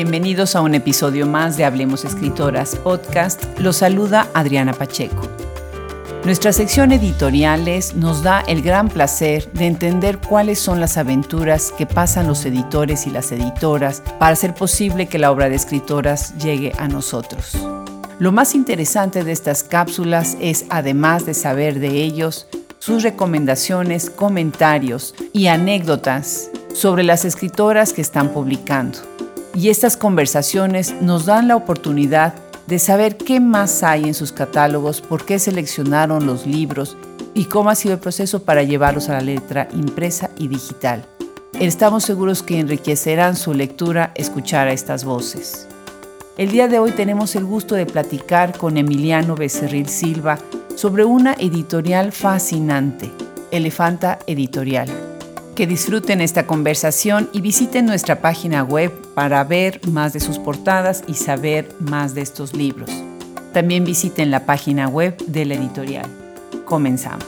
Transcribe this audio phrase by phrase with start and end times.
[0.00, 3.42] Bienvenidos a un episodio más de Hablemos Escritoras Podcast.
[3.58, 5.28] Los saluda Adriana Pacheco.
[6.24, 11.84] Nuestra sección editoriales nos da el gran placer de entender cuáles son las aventuras que
[11.84, 16.72] pasan los editores y las editoras para hacer posible que la obra de escritoras llegue
[16.78, 17.58] a nosotros.
[18.20, 22.46] Lo más interesante de estas cápsulas es, además de saber de ellos,
[22.78, 29.17] sus recomendaciones, comentarios y anécdotas sobre las escritoras que están publicando.
[29.54, 32.34] Y estas conversaciones nos dan la oportunidad
[32.66, 36.96] de saber qué más hay en sus catálogos, por qué seleccionaron los libros
[37.34, 41.06] y cómo ha sido el proceso para llevarlos a la letra impresa y digital.
[41.58, 45.66] Estamos seguros que enriquecerán su lectura escuchar a estas voces.
[46.36, 50.38] El día de hoy tenemos el gusto de platicar con Emiliano Becerril Silva
[50.76, 53.10] sobre una editorial fascinante,
[53.50, 55.17] Elefanta Editorial.
[55.58, 61.02] Que disfruten esta conversación y visiten nuestra página web para ver más de sus portadas
[61.08, 62.88] y saber más de estos libros.
[63.52, 66.06] También visiten la página web de la editorial.
[66.64, 67.26] Comenzamos.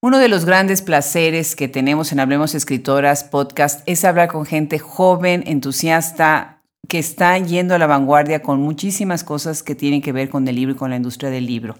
[0.00, 4.78] Uno de los grandes placeres que tenemos en Hablemos Escritoras podcast es hablar con gente
[4.78, 10.28] joven, entusiasta, que está yendo a la vanguardia con muchísimas cosas que tienen que ver
[10.28, 11.74] con el libro y con la industria del libro.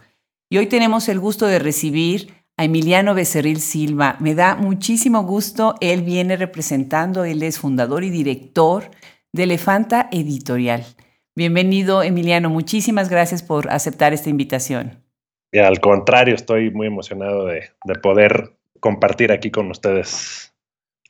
[0.51, 4.17] Y hoy tenemos el gusto de recibir a Emiliano Becerril Silva.
[4.19, 5.75] Me da muchísimo gusto.
[5.83, 8.85] Él viene representando, él es fundador y director
[9.31, 10.87] de Elefanta Editorial.
[11.37, 12.49] Bienvenido, Emiliano.
[12.49, 15.05] Muchísimas gracias por aceptar esta invitación.
[15.53, 20.55] Y al contrario, estoy muy emocionado de, de poder compartir aquí con ustedes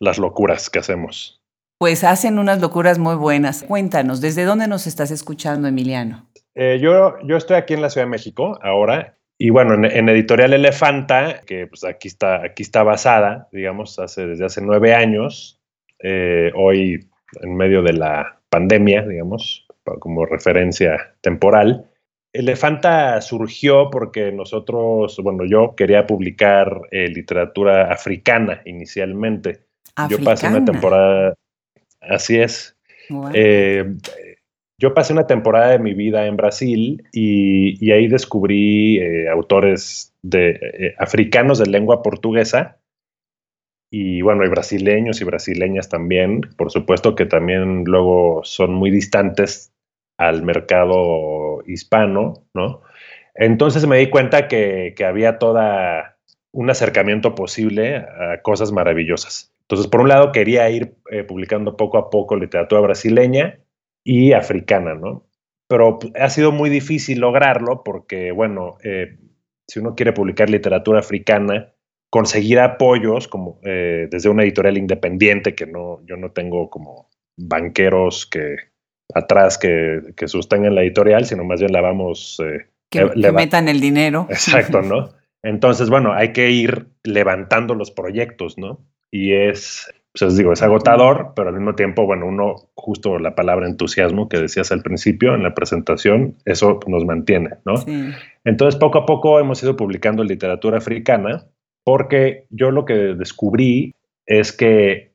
[0.00, 1.41] las locuras que hacemos.
[1.78, 3.62] Pues hacen unas locuras muy buenas.
[3.62, 6.28] Cuéntanos, ¿desde dónde nos estás escuchando, Emiliano?
[6.56, 10.52] Eh, yo, yo estoy aquí en la Ciudad de México ahora y bueno, en, Editorial
[10.52, 15.60] Elefanta, que pues aquí está, aquí está basada, digamos, hace, desde hace nueve años,
[16.00, 17.08] eh, hoy
[17.40, 19.68] en medio de la pandemia, digamos,
[20.00, 21.88] como referencia temporal.
[22.32, 29.60] Elefanta surgió porque nosotros, bueno, yo quería publicar eh, literatura africana inicialmente.
[30.10, 31.34] Yo pasé una temporada,
[32.00, 32.76] así es.
[33.34, 33.94] Eh,
[34.78, 40.50] yo pasé una temporada de mi vida en Brasil y, ahí descubrí eh, autores de,
[40.50, 42.78] eh, africanos de lengua portuguesa
[43.90, 49.72] y bueno, hay brasileños y brasileñas también, por supuesto que también luego son muy distantes
[50.18, 52.83] al mercado hispano, ¿no?
[53.34, 56.18] Entonces me di cuenta que, había toda
[56.52, 59.55] un acercamiento posible a cosas maravillosas.
[59.62, 63.61] Entonces, por un lado, quería ir eh, publicando poco a poco literatura brasileña
[64.08, 65.27] y africana, ¿no?
[65.69, 69.19] Pero ha sido muy difícil lograrlo porque, bueno, eh,
[69.69, 71.74] si uno quiere publicar literatura africana,
[72.08, 78.24] conseguir apoyos como eh, desde una editorial independiente, que no, yo no tengo como banqueros
[78.24, 78.57] que
[79.13, 82.41] atrás que, que sostengan la editorial, sino más bien la vamos...
[82.42, 84.27] Eh, que, le metan el dinero.
[84.30, 85.11] Exacto, ¿no?
[85.42, 88.86] Entonces, bueno, hay que ir levantando los proyectos, ¿no?
[89.11, 93.67] Y es, pues digo, es agotador, pero al mismo tiempo, bueno, uno, justo la palabra
[93.67, 97.74] entusiasmo que decías al principio en la presentación, eso nos mantiene, ¿no?
[98.45, 101.47] Entonces, poco a poco hemos ido publicando literatura africana,
[101.85, 103.95] porque yo lo que descubrí
[104.27, 105.13] es que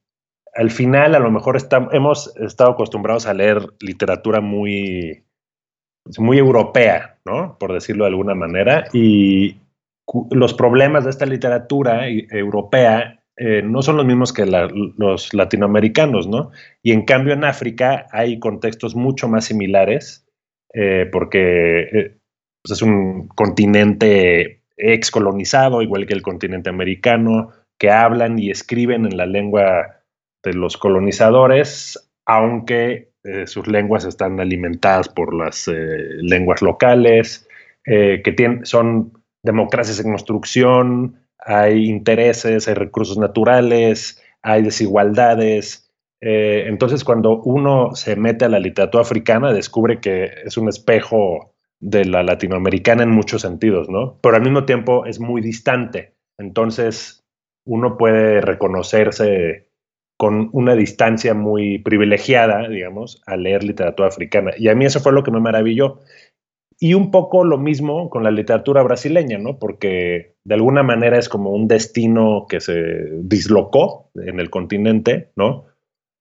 [0.56, 1.58] al final a lo mejor
[1.92, 5.24] hemos estado acostumbrados a leer literatura muy,
[6.18, 7.58] muy europea, ¿no?
[7.60, 9.58] Por decirlo de alguna manera, y
[10.32, 16.52] los problemas de esta literatura europea eh, no son los mismos que los latinoamericanos, ¿no?
[16.84, 20.28] Y en cambio en África hay contextos mucho más similares,
[20.74, 22.18] eh, porque eh,
[22.62, 27.50] pues, es un continente excolonizado, igual que el continente americano,
[27.80, 30.02] que hablan y escriben en la lengua
[30.44, 33.12] de los colonizadores, aunque
[33.46, 37.48] sus lenguas están alimentadas por las lenguas locales,
[37.86, 39.14] que tienen, son
[39.44, 45.92] democracias en construcción, hay intereses, hay recursos naturales, hay desigualdades.
[46.22, 51.54] Eh, entonces, cuando uno se mete a la literatura africana, descubre que es un espejo
[51.80, 54.18] de la latinoamericana en muchos sentidos, ¿no?
[54.22, 56.14] Pero al mismo tiempo es muy distante.
[56.38, 57.24] Entonces,
[57.66, 59.68] uno puede reconocerse
[60.18, 64.52] con una distancia muy privilegiada, digamos, al leer literatura africana.
[64.58, 66.00] Y a mí eso fue lo que me maravilló.
[66.80, 69.60] Y un poco lo mismo con la literatura brasileña, ¿no?
[69.60, 75.66] Porque de alguna manera es como un destino que se dislocó en el continente, ¿no?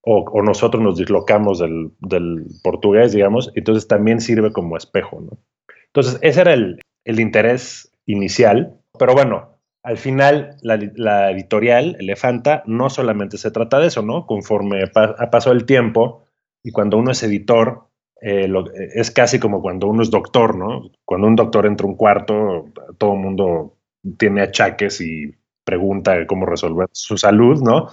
[0.04, 5.38] O, nosotros nos dislocamos del, portugués, digamos, entonces también sirve como espejo, ¿no?
[5.86, 12.90] Entonces, ese era el, el interés inicial, pero bueno, al final la, editorial, Elefanta, no
[12.90, 14.26] solamente se trata de eso, ¿no?
[14.26, 16.24] Conforme ha pasado el tiempo
[16.62, 17.88] y cuando uno es editor,
[18.20, 18.48] eh,
[18.94, 20.90] es casi como cuando uno es doctor, ¿no?
[21.04, 22.66] Cuando un doctor entra a un cuarto,
[22.98, 23.76] todo el mundo
[24.18, 25.34] tiene achaques y
[25.64, 27.88] pregunta cómo resolver su salud, ¿no?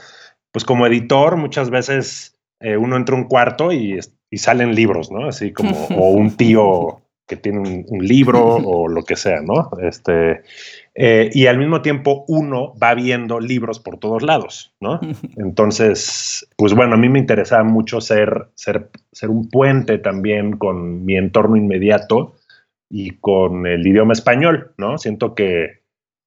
[0.52, 5.12] Pues como editor, muchas veces eh, uno entra a un cuarto y, y, salen libros,
[5.12, 5.28] ¿no?
[5.28, 9.70] Así como, o un tío que tiene un, libro o lo que sea, ¿no?
[9.82, 10.42] Este,
[10.96, 15.00] eh, y al mismo tiempo uno va viendo libros por todos lados, ¿no?
[15.38, 21.06] Entonces, pues bueno, a mí me interesaba mucho ser, ser, ser un puente también con
[21.06, 22.34] mi entorno inmediato
[22.90, 24.98] y con el idioma español, ¿no?
[24.98, 25.79] Siento que,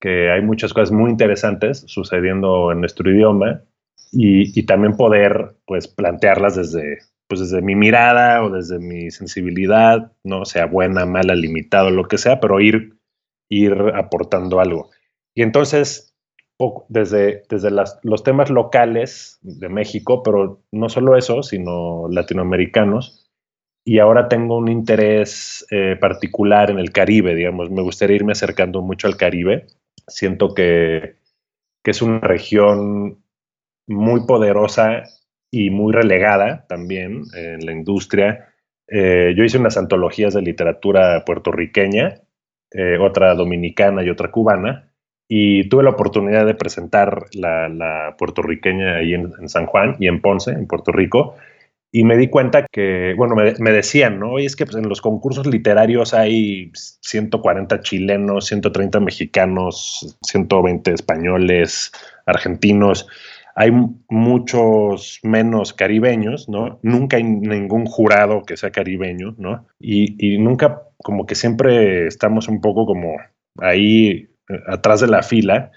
[0.03, 3.63] que hay muchas cosas muy interesantes sucediendo en nuestro idioma
[4.11, 10.11] y, y también poder, pues, plantearlas desde, pues desde mi mirada o desde mi sensibilidad,
[10.25, 12.99] no sea buena, mala, limitado, lo que sea, pero ir,
[13.49, 14.91] ir aportando algo.
[15.37, 16.17] Y entonces,
[16.89, 17.71] desde, desde
[18.03, 23.31] los temas locales de México, pero no solo eso, sino latinoamericanos,
[23.85, 28.83] y ahora tengo un interés eh, particular en el Caribe, digamos, me gustaría irme acercando
[28.83, 29.67] mucho al Caribe.
[30.07, 31.17] Siento que,
[31.83, 33.23] que es una región
[33.87, 35.05] muy poderosa
[35.51, 38.49] y muy relegada también en la industria.
[38.89, 42.21] Eh, yo hice unas antologías de literatura puertorriqueña,
[42.71, 44.91] eh, otra dominicana y otra cubana,
[45.29, 50.53] y tuve la oportunidad de presentar la, puertorriqueña ahí en, San Juan y en Ponce,
[50.53, 51.37] en Puerto Rico,
[51.93, 54.33] y me di cuenta que, bueno, me, decían, ¿no?
[54.33, 61.93] Oye, es que pues, en los concursos literarios hay 140 chilenos, 130 mexicanos, 120 españoles,
[62.27, 63.07] argentinos
[63.55, 63.71] hay
[64.09, 66.79] muchos menos caribeños, ¿no?
[66.83, 69.67] Nunca hay ningún jurado que sea caribeño, ¿no?
[69.79, 73.17] Y, nunca, como que siempre estamos un poco como
[73.59, 75.71] ahí eh, atrás de la fila.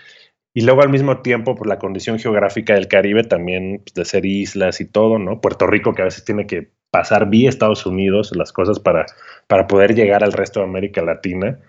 [0.56, 4.25] Y luego al mismo tiempo, por la condición geográfica del Caribe, también pues, de ser
[4.25, 5.42] islas y todo, ¿no?
[5.42, 9.06] Puerto Rico, que a veces tiene que pasar vía Estados Unidos las cosas para,
[9.48, 11.60] para poder llegar al resto de América Latina,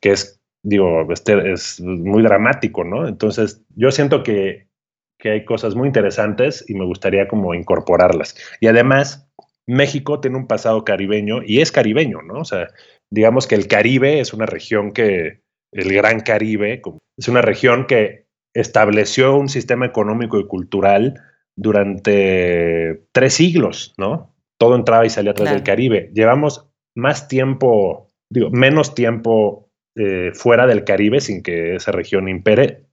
[0.00, 3.06] que es, digo, este es muy dramático, ¿no?
[3.06, 4.70] Entonces, yo siento que
[5.18, 8.34] que hay cosas muy interesantes y me gustaría como incorporarlas.
[8.58, 9.30] Y además,
[9.66, 12.40] México tiene un pasado caribeño y es caribeño, ¿no?
[12.40, 12.68] O sea,
[13.10, 16.82] digamos que el Caribe es una región que, el Gran Caribe,
[17.16, 21.22] es una región que estableció un sistema económico y cultural
[21.56, 24.34] durante tres siglos, ¿no?
[24.58, 26.10] Todo entraba y salía atrás del Caribe.
[26.14, 32.84] Llevamos más tiempo, digo, menos tiempo eh, fuera del Caribe sin que esa región impere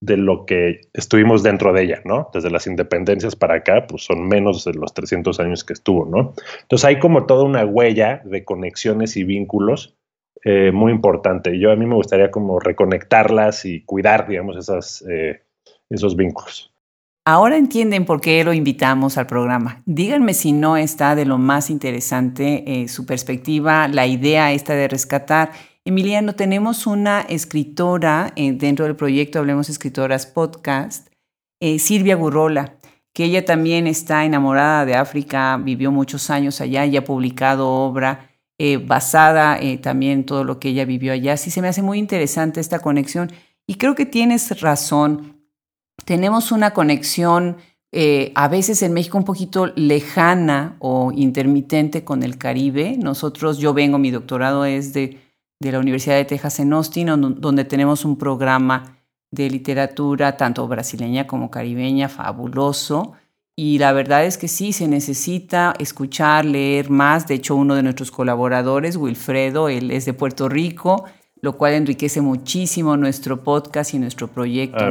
[0.00, 2.30] de lo que estuvimos dentro de ella, ¿no?
[2.32, 6.34] Desde las independencias para acá, pues son menos de los 300 años que estuvo, ¿no?
[6.62, 9.97] Entonces hay como toda una huella de conexiones y vínculos
[10.44, 11.58] eh, muy importante.
[11.58, 15.42] Yo a mí me gustaría como reconectarlas y cuidar, digamos, esas, eh,
[15.90, 16.72] esos vínculos.
[17.24, 19.82] Ahora entienden por qué lo invitamos al programa.
[19.84, 24.88] Díganme si no está de lo más interesante eh, su perspectiva, la idea esta de
[24.88, 25.50] rescatar
[25.84, 31.08] Emiliano, tenemos una escritora dentro del proyecto Hablemos Escritoras Podcast,
[31.78, 32.74] Silvia Gurrola,
[33.14, 38.28] que ella también está enamorada de África, vivió muchos años allá y ha publicado obra
[38.58, 41.36] eh, basada también en todo lo que ella vivió allá.
[41.36, 43.30] Sí, se me hace muy interesante esta conexión
[43.66, 45.40] y creo que tienes razón.
[46.04, 47.56] Tenemos una conexión
[48.34, 52.96] a veces en México un poquito lejana o intermitente con el Caribe.
[52.98, 55.18] Nosotros, yo vengo, mi doctorado es de
[55.60, 57.08] de la Universidad de Texas en Austin,
[57.40, 58.98] donde tenemos un programa
[59.30, 63.12] de literatura tanto brasileña como caribeña fabuloso.
[63.60, 67.26] Y la verdad es que sí, se necesita escuchar, leer más.
[67.26, 71.06] De hecho, uno de nuestros colaboradores, Wilfredo, él es de Puerto Rico
[71.40, 74.78] lo cual enriquece muchísimo nuestro podcast y nuestro proyecto.
[74.80, 74.90] Ah,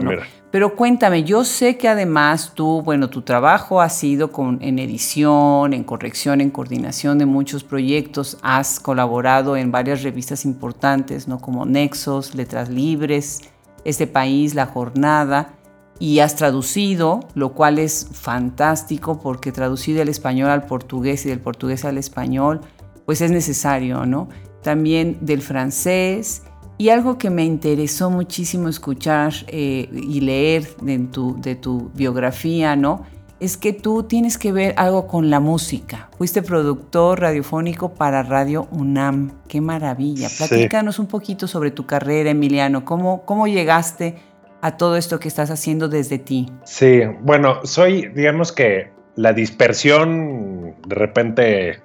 [0.50, 5.74] Pero cuéntame, yo sé que además tú, bueno, tu trabajo ha sido con, en edición,
[5.74, 11.40] en corrección, en coordinación de muchos proyectos, has colaborado en varias revistas importantes, ¿no?
[11.40, 13.42] Como Nexos, Letras Libres,
[13.84, 15.57] Este País, La Jornada,
[16.00, 21.40] y has traducido, lo cual es fantástico porque traducir del español al portugués y del
[21.40, 22.62] portugués al español,
[23.06, 24.28] pues es necesario, ¿no?
[24.68, 26.44] también del francés.
[26.78, 32.76] Y algo que me interesó muchísimo escuchar eh, y leer de tu, de tu biografía,
[32.76, 33.04] ¿no?
[33.40, 36.10] Es que tú tienes que ver algo con la música.
[36.18, 39.32] Fuiste productor radiofónico para Radio UNAM.
[39.48, 40.28] ¡Qué maravilla!
[40.38, 42.84] Platícanos un poquito sobre tu carrera, Emiliano.
[42.84, 44.18] ¿Cómo, ¿Cómo llegaste
[44.62, 46.52] a todo esto que estás haciendo desde ti?
[46.64, 51.80] Sí, bueno, soy, digamos que la dispersión de repente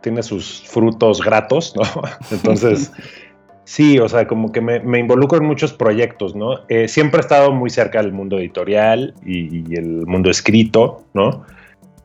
[0.00, 1.82] tiene sus frutos gratos, ¿no?
[2.30, 2.92] Entonces,
[3.70, 6.66] Sí, o sea, como que me, involucro en muchos proyectos, ¿no?
[6.68, 11.44] Eh, siempre he estado muy cerca del mundo editorial y, el mundo escrito, ¿no?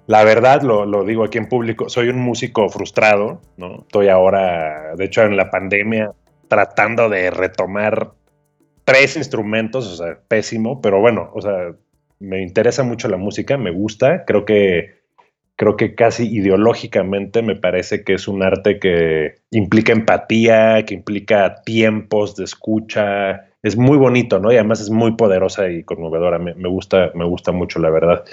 [0.06, 3.80] La verdad, lo, lo, digo aquí en público, soy un músico frustrado, ¿no?
[3.80, 6.12] Estoy ahora, de hecho, en la pandemia,
[6.50, 8.12] tratando de retomar
[8.86, 11.76] tres instrumentos, o sea, pésimo, pero bueno, o sea,
[12.20, 15.06] me interesa mucho la música, me gusta, creo que
[15.56, 21.62] creo que casi ideológicamente me parece que es un arte que implica empatía, que implica
[21.64, 23.48] tiempos de escucha.
[23.64, 24.52] Es muy bonito, ¿no?
[24.52, 26.40] Y además es muy poderosa y conmovedora.
[26.40, 28.26] Me, gusta, me gusta mucho, la verdad.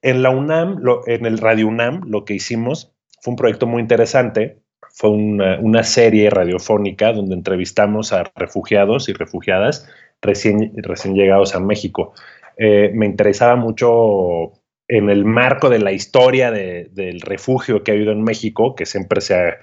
[0.00, 4.59] En la UNAM, en el Radio UNAM, lo que hicimos fue un proyecto muy interesante.
[5.00, 9.88] Fue una, serie radiofónica donde entrevistamos a refugiados y refugiadas
[10.20, 12.12] recién, recién llegados a México.
[12.58, 14.52] Eh, me interesaba mucho
[14.88, 19.22] en el marco de la historia del refugio que ha habido en México, que siempre
[19.22, 19.56] se ha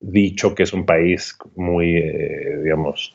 [0.00, 3.14] dicho que es un país muy, eh, digamos,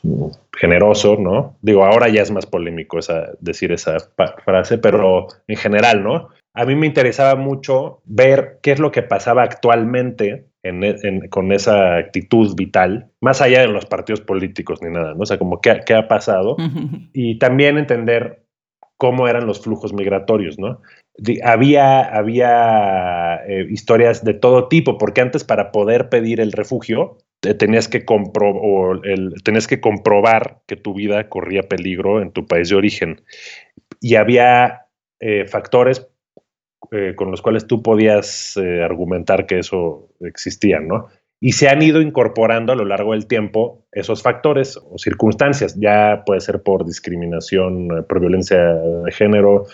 [0.52, 1.56] generoso, ¿no?
[1.60, 3.96] Digo, ahora ya es más polémico esa, decir esa
[4.44, 6.28] frase, pero en general, ¿no?
[6.52, 10.53] A mí me interesaba mucho ver qué es lo que pasaba actualmente
[11.30, 15.22] con esa actitud vital, más allá de los partidos políticos ni nada, ¿no?
[15.22, 16.56] O sea, como qué, qué ha pasado.
[17.12, 18.44] y también entender
[18.96, 20.80] cómo eran los flujos migratorios, ¿no?
[21.44, 27.18] había, había eh, historias de todo tipo, porque antes para poder pedir el refugio
[27.58, 29.00] tenías que, compro
[29.44, 33.22] tenías que comprobar que tu vida corría peligro en tu país de origen.
[34.00, 34.86] Y había
[35.20, 36.08] eh, factores
[36.90, 41.08] eh, con los cuales tú podías argumentar que eso existía, ¿no?
[41.40, 45.78] Y se han ido incorporando a lo largo del tiempo esos factores o circunstancias.
[45.78, 49.66] Ya puede ser por discriminación, por violencia de género,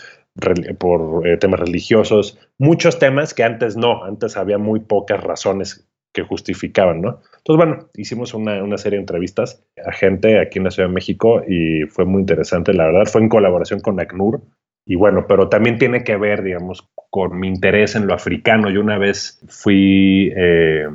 [0.78, 6.22] por eh, temas religiosos, muchos temas que antes no, antes había muy pocas razones que
[6.22, 7.20] justificaban, ¿no?
[7.38, 10.94] Entonces, bueno, hicimos una, una, serie de entrevistas a gente aquí en la Ciudad de
[10.94, 14.42] México y fue muy interesante, la verdad, fue en colaboración con ACNUR
[14.84, 18.70] y bueno, pero también tiene que ver, digamos, con mi interés en lo africano.
[18.70, 20.86] Yo una vez fui eh,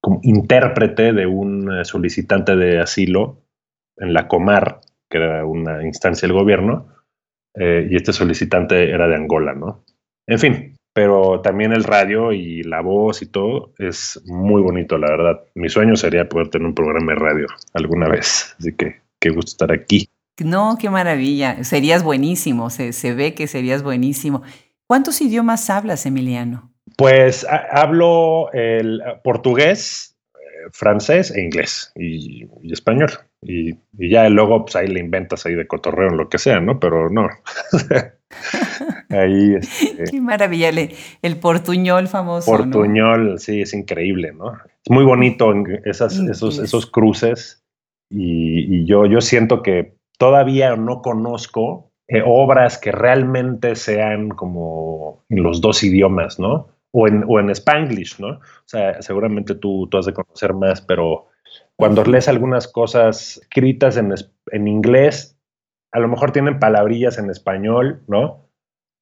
[0.00, 3.42] como intérprete de un eh, solicitante de asilo
[3.98, 6.88] en la Comar, que era una instancia del gobierno,
[7.54, 9.84] eh, y este solicitante era de Angola, ¿no?
[10.26, 15.10] En fin, pero también el radio y la voz y todo es muy bonito, la
[15.10, 15.40] verdad.
[15.54, 19.50] Mi sueño sería poder tener un programa de radio alguna vez, así que qué gusto
[19.50, 20.08] estar aquí.
[20.42, 24.42] No, qué maravilla, serías buenísimo, se, se ve que serías buenísimo.
[24.90, 26.72] ¿Cuántos idiomas hablas, Emiliano?
[26.96, 33.10] Pues hablo el portugués, eh, francés e inglés y español.
[33.40, 36.80] Y, ya luego, pues ahí le inventas ahí de cotorreo en lo que sea, ¿no?
[36.80, 37.28] Pero no.
[39.10, 39.54] ahí.
[39.54, 42.50] Este, Qué maravilla, el, portuñol famoso.
[42.50, 44.54] Portuñol, sí, es increíble, ¿no?
[44.54, 45.54] Es muy bonito
[45.84, 47.62] esas, esos, esos cruces.
[48.10, 55.44] Y, yo, yo siento que todavía no conozco eh, obras que realmente sean como en
[55.44, 56.66] los dos idiomas, ¿no?
[56.90, 58.30] O en, o en Spanglish, ¿no?
[58.30, 61.28] O sea, seguramente tú, tú has de conocer más, pero
[61.76, 65.38] cuando lees algunas cosas escritas en, inglés,
[65.92, 68.50] a lo mejor tienen palabrillas en español, ¿no?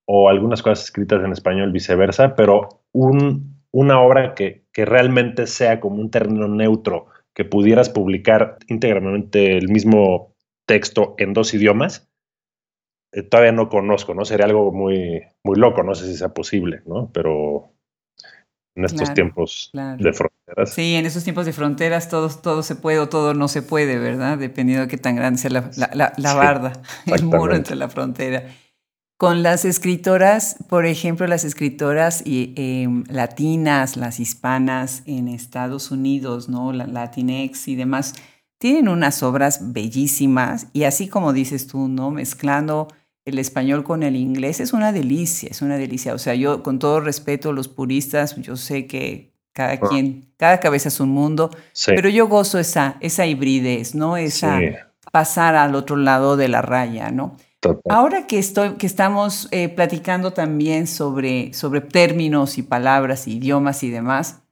[0.07, 6.11] O algunas cosas escritas en español, viceversa, pero una obra que, realmente sea como un
[6.11, 10.35] término neutro, que pudieras publicar íntegramente el mismo
[10.67, 12.08] texto en dos idiomas,
[13.13, 14.25] eh, todavía no conozco, ¿no?
[14.25, 17.11] Sería algo muy, muy loco, no sé si sea posible, ¿no?
[17.13, 17.73] Pero
[18.79, 20.73] en estos tiempos de fronteras.
[20.73, 23.99] Sí, en estos tiempos de fronteras todo, todo se puede o todo no se puede,
[23.99, 24.39] ¿verdad?
[24.39, 26.73] Dependiendo de qué tan grande sea la, la, barda,
[27.07, 28.45] el muro entre la frontera.
[29.19, 36.73] Con las escritoras, por ejemplo, las escritoras em, latinas, las hispanas en Estados Unidos, ¿no?
[36.73, 38.15] La Latinex y demás,
[38.59, 42.13] tienen unas obras bellísimas y así como dices tú, ¿no?
[42.13, 42.87] Mezclando
[43.29, 46.15] el español con el inglés es una delicia, es una delicia.
[46.15, 49.81] O sea, yo con todo respeto a los puristas, yo sé que cada ah.
[49.89, 51.51] quien, cada cabeza es un mundo,
[51.87, 54.17] pero yo gozo esa, esa hibridez, ¿no?
[54.17, 54.61] Esa
[55.11, 57.37] pasar al otro lado de la raya, ¿no?
[57.89, 63.91] Ahora que, estoy, que estamos eh, platicando también sobre, sobre términos y palabras, idiomas y
[63.91, 64.43] demás,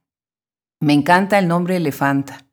[0.81, 2.46] me encanta el nombre elefanta.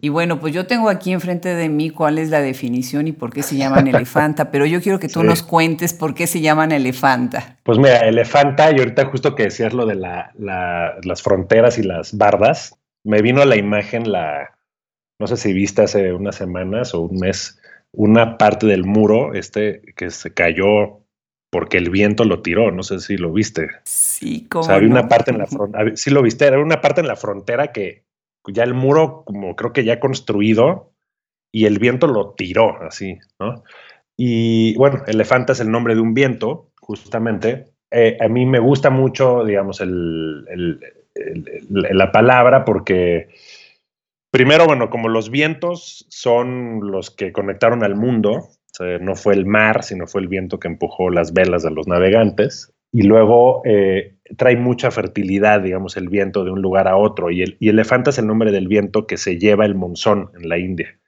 [0.00, 3.32] Y bueno, pues yo tengo aquí enfrente de mí cuál es la definición y por
[3.32, 6.72] qué se llaman elefanta, pero yo quiero que tú nos cuentes por qué se llaman
[6.72, 7.58] elefanta.
[7.62, 12.78] Pues mira, elefanta, y ahorita justo que decías lo de las fronteras y las bardas,
[13.04, 14.56] me vino a la imagen la,
[15.18, 17.60] no sé si viste hace unas semanas o un mes,
[17.92, 21.00] una parte del muro este que se cayó
[21.50, 23.68] porque el viento lo tiró, no sé si lo viste.
[23.84, 24.62] Sí, como.
[24.62, 27.08] O sea, había una parte en la frontera, sí lo viste, era una parte en
[27.08, 28.04] la frontera que
[28.48, 30.92] ya el muro, como creo que ya construido,
[31.52, 33.62] y el viento lo tiró así, ¿no?
[34.16, 37.66] Y bueno, elefanta es el nombre de un viento, justamente.
[37.90, 39.82] Eh, a mí me gusta mucho, digamos,
[41.70, 43.28] la palabra porque,
[44.30, 48.48] primero, bueno, como los vientos son los que conectaron al mundo,
[49.00, 52.72] no fue el mar, sino fue el viento que empujó las velas de los navegantes.
[52.92, 57.30] Y luego eh, trae mucha fertilidad, digamos, el viento de un lugar a otro.
[57.30, 60.48] Y, el, y elefanta es el nombre del viento que se lleva el monzón en
[60.48, 60.98] la India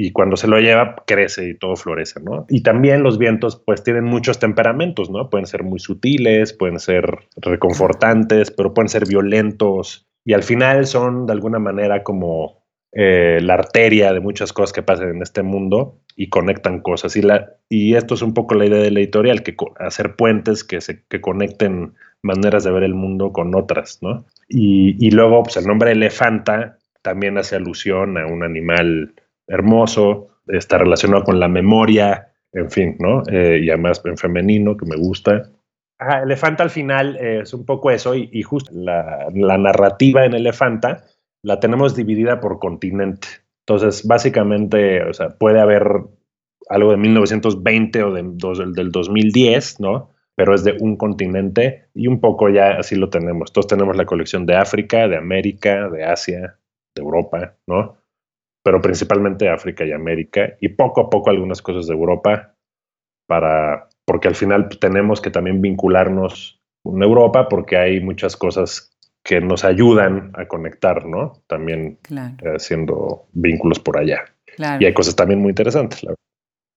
[0.00, 2.46] y cuando se lo lleva crece y todo florece, ¿no?
[2.48, 5.28] Y también los vientos pues tienen muchos temperamentos, ¿no?
[5.28, 11.26] Pueden ser muy sutiles, pueden ser reconfortantes, pero pueden ser violentos y al final son
[11.26, 12.57] de alguna manera como
[12.92, 17.16] eh, la arteria de muchas cosas que pasan en este mundo y conectan cosas.
[17.16, 20.64] Y, la, y esto es un poco la idea de la editorial, que hacer puentes
[20.64, 24.24] que, se, que conecten maneras de ver el mundo con otras, ¿no?
[24.48, 29.14] Y, y luego pues el nombre elefanta también hace alusión a un animal
[29.46, 33.22] hermoso, está relacionado con la memoria, en fin, ¿no?
[33.30, 35.50] Eh, y además en femenino, que me gusta.
[36.22, 41.04] Elefanta al final eh, es un poco eso, y, justo la, narrativa en Elefanta
[41.42, 43.28] la tenemos dividida por continente.
[43.66, 46.02] Entonces, básicamente, o sea, puede haber
[46.68, 48.22] algo de 1920 o de,
[48.74, 50.10] del 2010, ¿no?
[50.34, 53.52] Pero es de un continente y un poco ya así lo tenemos.
[53.52, 56.58] Todos tenemos la colección de África, de América, de Asia,
[56.94, 57.98] de Europa, ¿no?
[58.68, 62.54] pero principalmente África y América, y poco a poco algunas cosas de Europa,
[63.26, 68.94] para, porque al final tenemos que también vincularnos con Europa, porque hay muchas cosas
[69.28, 71.34] que nos ayudan a conectar, ¿no?
[71.46, 71.98] También
[72.56, 74.20] haciendo vínculos por allá.
[74.80, 76.14] Y hay cosas también muy interesantes, la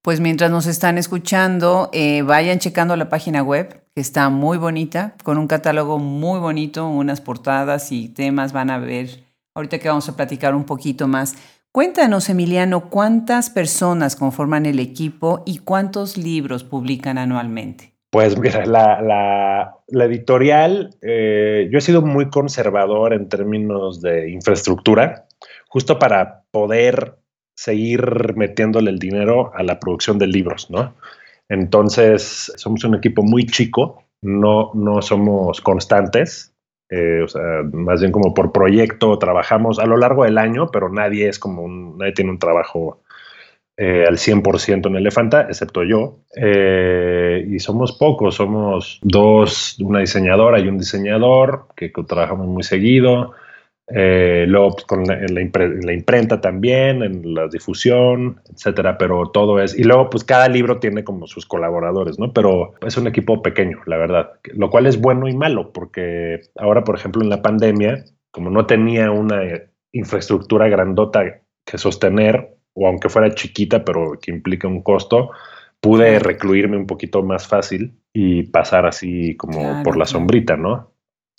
[0.03, 5.15] Pues mientras nos están escuchando, eh, vayan checando la página web, que está muy bonita,
[5.23, 9.23] con un catálogo muy bonito, unas portadas y temas van a ver.
[9.55, 11.35] Ahorita que vamos a platicar un poquito más.
[11.71, 17.93] Cuéntanos, Emiliano, cuántas personas conforman el equipo y cuántos libros publican anualmente.
[18.11, 25.25] Pues mira, la, editorial, eh, yo he sido muy conservador en términos de infraestructura,
[25.69, 27.15] justo para poder
[27.55, 30.93] seguir metiéndole el dinero a la producción de libros, ¿no?
[31.47, 36.53] Entonces, somos un equipo muy chico, no, no somos constantes,
[36.89, 40.89] eh, o sea, más bien como por proyecto trabajamos a lo largo del año, pero
[40.89, 43.00] nadie es como un, nadie tiene un trabajo
[43.77, 46.19] eh, al 100% en Elefanta, excepto yo.
[46.35, 53.33] Eh, y somos pocos, somos dos, una diseñadora y un diseñador que trabajamos muy seguido.
[53.93, 59.77] Eh, luego pues, con la, la imprenta también, en la difusión, etcétera, pero todo es.
[59.77, 62.31] Y luego, pues cada libro tiene como sus colaboradores, ¿no?
[62.31, 66.83] Pero es un equipo pequeño, la verdad, lo cual es bueno y malo, porque ahora,
[66.83, 69.41] por ejemplo, en la pandemia, como no tenía una
[69.91, 75.31] infraestructura grandota que sostener, o aunque fuera chiquita, pero que implica un costo,
[75.79, 80.91] pude recluirme un poquito más fácil y pasar así como por la sombrita, ¿no?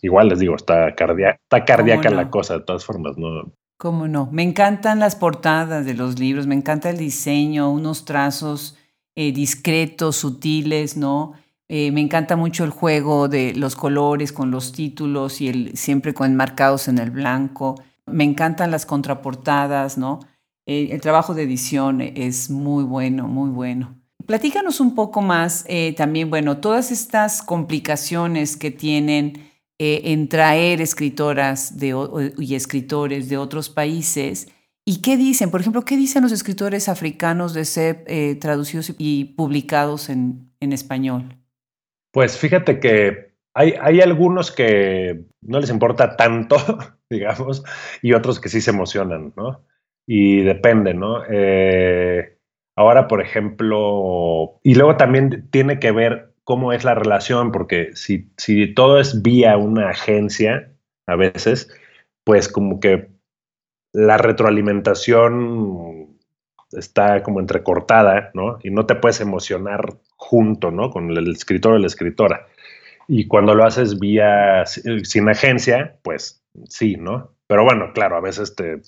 [0.03, 3.53] igual les digo, está, cardíaca, está cardíaca la cosa, de todas formas, ¿no?
[3.79, 4.29] ¿Cómo no?
[4.31, 8.77] Me encantan las portadas de los libros, me encanta el diseño, unos trazos
[9.15, 11.33] eh, discretos, sutiles, ¿no?
[11.69, 16.13] Eh, me encanta mucho el juego de los colores con los títulos y el, siempre
[16.13, 17.81] con enmarcados en el blanco.
[18.07, 20.21] Me encantan las contraportadas, ¿no?
[20.67, 23.99] Eh, el trabajo de edición es muy bueno, muy bueno.
[24.27, 29.53] Platícanos un poco más también, bueno, todas estas complicaciones que tienen
[29.85, 31.75] eh, en traer escritoras
[32.39, 34.47] y escritores de otros países.
[34.85, 35.51] ¿Y qué dicen?
[35.51, 41.37] Por ejemplo, ¿qué dicen los escritores africanos de ser eh, traducidos y publicados en, español?
[42.13, 46.59] Pues fíjate que hay, hay, algunos que no les importa tanto,
[47.11, 47.65] digamos,
[48.03, 49.65] y otros que sí se emocionan, ¿no?
[50.07, 51.23] Y depende, ¿no?
[51.29, 52.39] Eh,
[52.77, 58.31] ahora, por ejemplo, y luego también tiene que ver cómo es la relación, porque si,
[58.37, 60.73] si todo es vía una agencia,
[61.07, 61.71] a veces,
[62.25, 63.11] pues como que
[63.93, 66.19] la retroalimentación
[66.73, 68.59] está como entrecortada, ¿no?
[68.63, 70.91] Y no te puedes emocionar junto, ¿no?
[70.91, 72.47] Con el escritor o la escritora.
[73.09, 77.33] Y cuando lo haces vía sin agencia, pues sí, ¿no?
[77.47, 78.81] Pero bueno, claro, a veces te,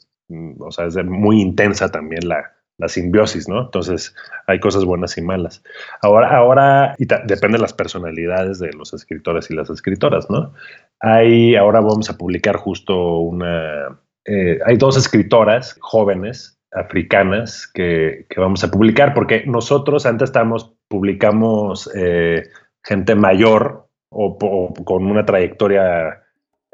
[0.59, 3.63] o sea, es muy intensa también la, la simbiosis, ¿no?
[3.63, 4.15] Entonces
[4.47, 5.63] hay cosas buenas y malas.
[6.03, 10.53] Ahora, ahora, y depende de las personalidades de los escritores y las escritoras, ¿no?
[11.01, 18.65] Hay, ahora vamos a publicar justo una, eh, hay dos escritoras jóvenes africanas que, vamos
[18.65, 22.49] a publicar porque nosotros antes estábamos, publicamos eh,
[22.83, 26.24] gente mayor o, con una trayectoria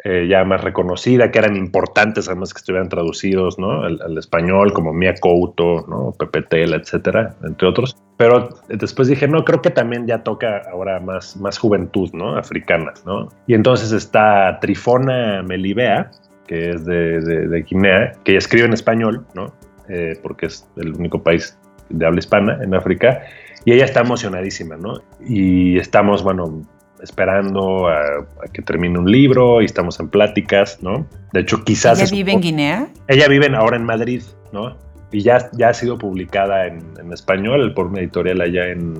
[0.02, 3.82] eh, ya más reconocida, que eran importantes, además que estuvieran traducidos ¿no?
[3.82, 6.14] al, español, como Mia Couto, ¿no?
[6.18, 7.96] Pepe Tela, etcétera, entre otros.
[8.16, 12.36] Pero después dije, no, creo que también ya toca ahora más, más juventud ¿no?
[12.36, 12.94] africana.
[13.04, 13.28] ¿no?
[13.46, 16.10] Y entonces está Trifona Melibea,
[16.46, 19.52] que es de, de, Guinea, que escribe en español, ¿no?
[19.88, 21.58] Eh, porque es el único país
[21.90, 23.22] de habla hispana en África.
[23.64, 24.94] Y ella está emocionadísima, ¿no?
[25.20, 26.62] Y estamos, bueno,
[27.02, 31.06] esperando a, que termine un libro y estamos en pláticas, ¿no?
[31.32, 32.00] De hecho, quizás...
[32.00, 32.88] ¿Ella vive en Guinea?
[33.08, 34.76] Ella vive ahora en Madrid, ¿no?
[35.12, 38.94] Y ya, ya ha sido publicada en, español por una editorial allá en,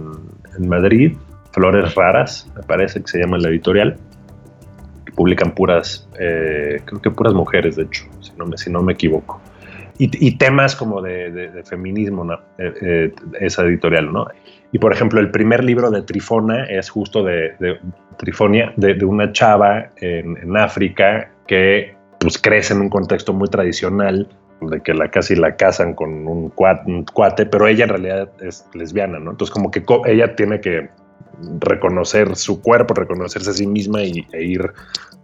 [0.58, 1.16] Madrid,
[1.52, 3.96] Flores Raras, me parece que se llama la editorial.
[5.14, 8.92] publican puras, eh, creo que puras mujeres, de hecho, si no me, si no me
[8.94, 9.40] equivoco.
[10.02, 12.34] Y, temas como de, feminismo, ¿no?
[12.56, 14.26] Eh, eh, esa editorial, ¿no?
[14.72, 17.54] Y por ejemplo, el primer libro de Trifona es justo de,
[18.18, 24.28] Trifonia, de, una chava en, África que pues crece en un contexto muy tradicional,
[24.60, 29.18] de que la casi la casan con un cuate, pero ella en realidad es lesbiana,
[29.18, 29.30] ¿no?
[29.30, 30.90] Entonces como que ella tiene que
[31.60, 34.70] reconocer su cuerpo, reconocerse a sí misma y, e ir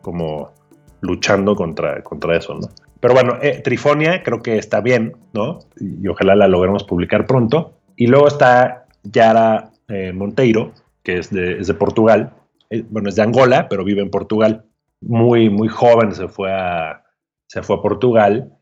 [0.01, 0.53] como
[1.03, 2.69] luchando contra, contra eso, ¿no?
[3.01, 5.61] Pero bueno, eh, Trifonia creo que está bien, ¿no?
[5.79, 7.75] Y ojalá la logremos publicar pronto.
[7.95, 12.33] Y luego está Yara eh, Monteiro, que es de, Portugal,
[12.71, 14.65] eh, bueno, es de Angola, pero vive en Portugal.
[15.01, 17.05] Muy, muy joven se fue a,
[17.47, 18.53] se fue a Portugal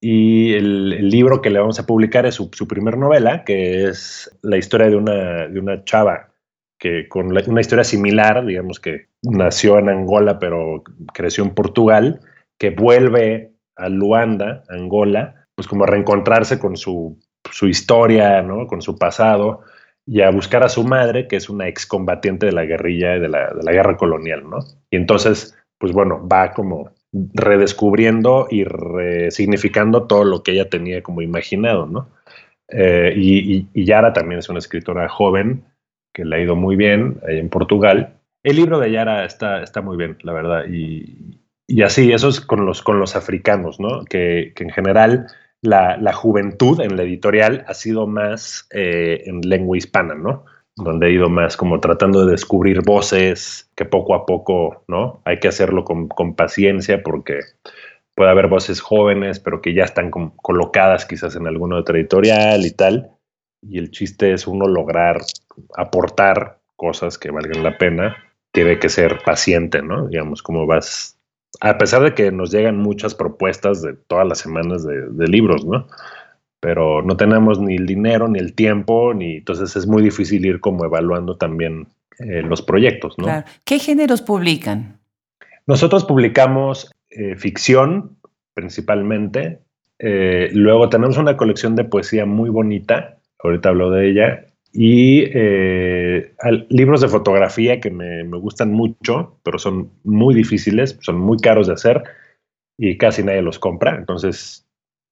[0.00, 4.56] y el, libro que le vamos a publicar es su, primer novela, que es la
[4.56, 6.32] historia de una, de una chava
[6.76, 10.82] que con una historia similar, digamos que nació en Angola pero
[11.14, 12.20] creció en Portugal,
[12.58, 18.66] que vuelve a Luanda, Angola, pues como a reencontrarse con su, su historia, ¿no?
[18.66, 19.60] con su pasado,
[20.06, 23.52] y a buscar a su madre, que es una excombatiente de la guerrilla, de la,
[23.52, 24.58] de la guerra colonial, ¿no?
[24.90, 31.22] Y entonces, pues bueno, va como redescubriendo y resignificando todo lo que ella tenía como
[31.22, 32.08] imaginado, ¿no?
[32.68, 35.64] Eh, y, y, Yara también es una escritora joven
[36.14, 38.14] que le ha ido muy bien ahí en Portugal.
[38.42, 42.40] El libro de Yara está, está muy bien, la verdad, y, y así, eso es
[42.40, 44.04] con los, con los africanos, ¿no?
[44.04, 45.26] Que, que en general
[45.62, 50.44] la, juventud en la editorial ha sido más eh, en lengua hispana, ¿no?
[50.76, 55.22] Donde he ido más como tratando de descubrir voces que poco a poco, ¿no?
[55.24, 57.40] Hay que hacerlo con, paciencia porque
[58.14, 62.72] puede haber voces jóvenes, pero que ya están colocadas quizás en alguna otra editorial y
[62.72, 63.10] tal.
[63.62, 65.20] Y el chiste es uno lograr
[65.76, 68.16] aportar cosas que valgan la pena.
[68.50, 70.08] Tiene que ser paciente, ¿no?
[70.08, 71.16] Digamos, como vas
[71.64, 75.86] a pesar de que nos llegan muchas propuestas de todas las semanas de, libros, ¿no?
[76.58, 80.58] Pero no tenemos ni el dinero, ni el tiempo, ni entonces es muy difícil ir
[80.58, 81.86] como evaluando también
[82.18, 83.24] eh, los proyectos, ¿no?
[83.24, 83.46] Claro.
[83.64, 84.98] ¿Qué géneros publican?
[85.68, 88.16] Nosotros publicamos eh, ficción
[88.54, 89.60] principalmente.
[90.00, 96.34] Eh, luego tenemos una colección de poesía muy bonita, ahorita hablo de ella, y eh,
[96.70, 101.74] libros de fotografía que me, gustan mucho, pero son muy difíciles, son muy caros de
[101.74, 102.02] hacer
[102.78, 104.66] y casi nadie los compra, entonces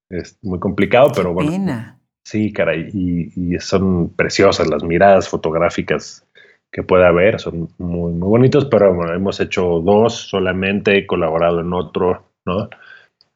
[0.08, 1.98] es muy complicado, pero bueno.
[2.24, 6.26] Sí, caray, y, son preciosas las miradas fotográficas
[6.72, 11.60] que puede haber, son muy, muy bonitos, pero bueno, hemos hecho dos solamente, he colaborado
[11.60, 12.68] en otro, ¿no?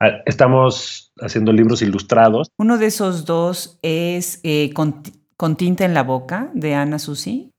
[0.01, 2.49] Ah, estamos haciendo libros ilustrados.
[2.59, 5.03] Uno de esos dos es eh, con
[5.57, 7.53] tinta en la boca de Ana Susi.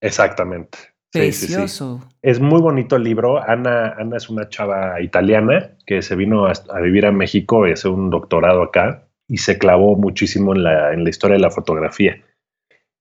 [0.00, 0.78] exactamente.
[1.12, 2.00] Precioso.
[2.22, 3.40] Es muy bonito el libro.
[3.40, 7.88] Ana, Ana es una chava italiana que se vino a, vivir a México y hace
[7.88, 12.20] un doctorado acá y se clavó muchísimo en la, en la historia de la fotografía.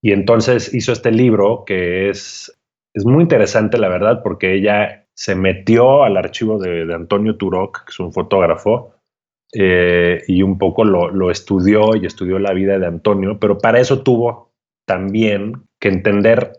[0.01, 2.55] Y entonces hizo este libro que es,
[2.93, 7.85] es muy interesante, la verdad, porque ella se metió al archivo de, de Antonio Turok,
[7.85, 8.93] que es un fotógrafo,
[9.55, 14.01] eh, y un poco lo, estudió y estudió la vida de Antonio, pero para eso
[14.01, 14.51] tuvo
[14.85, 16.53] también que entender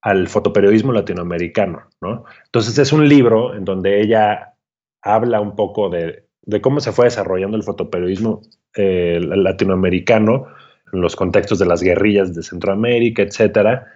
[0.00, 2.24] al fotoperiodismo latinoamericano, ¿no?
[2.46, 4.54] Entonces es un libro en donde ella
[5.02, 6.24] habla un poco de,
[6.62, 8.40] cómo se fue desarrollando el fotoperiodismo
[8.74, 10.46] eh, latinoamericano
[10.92, 13.92] en los contextos de las guerrillas de Centroamérica, etcétera,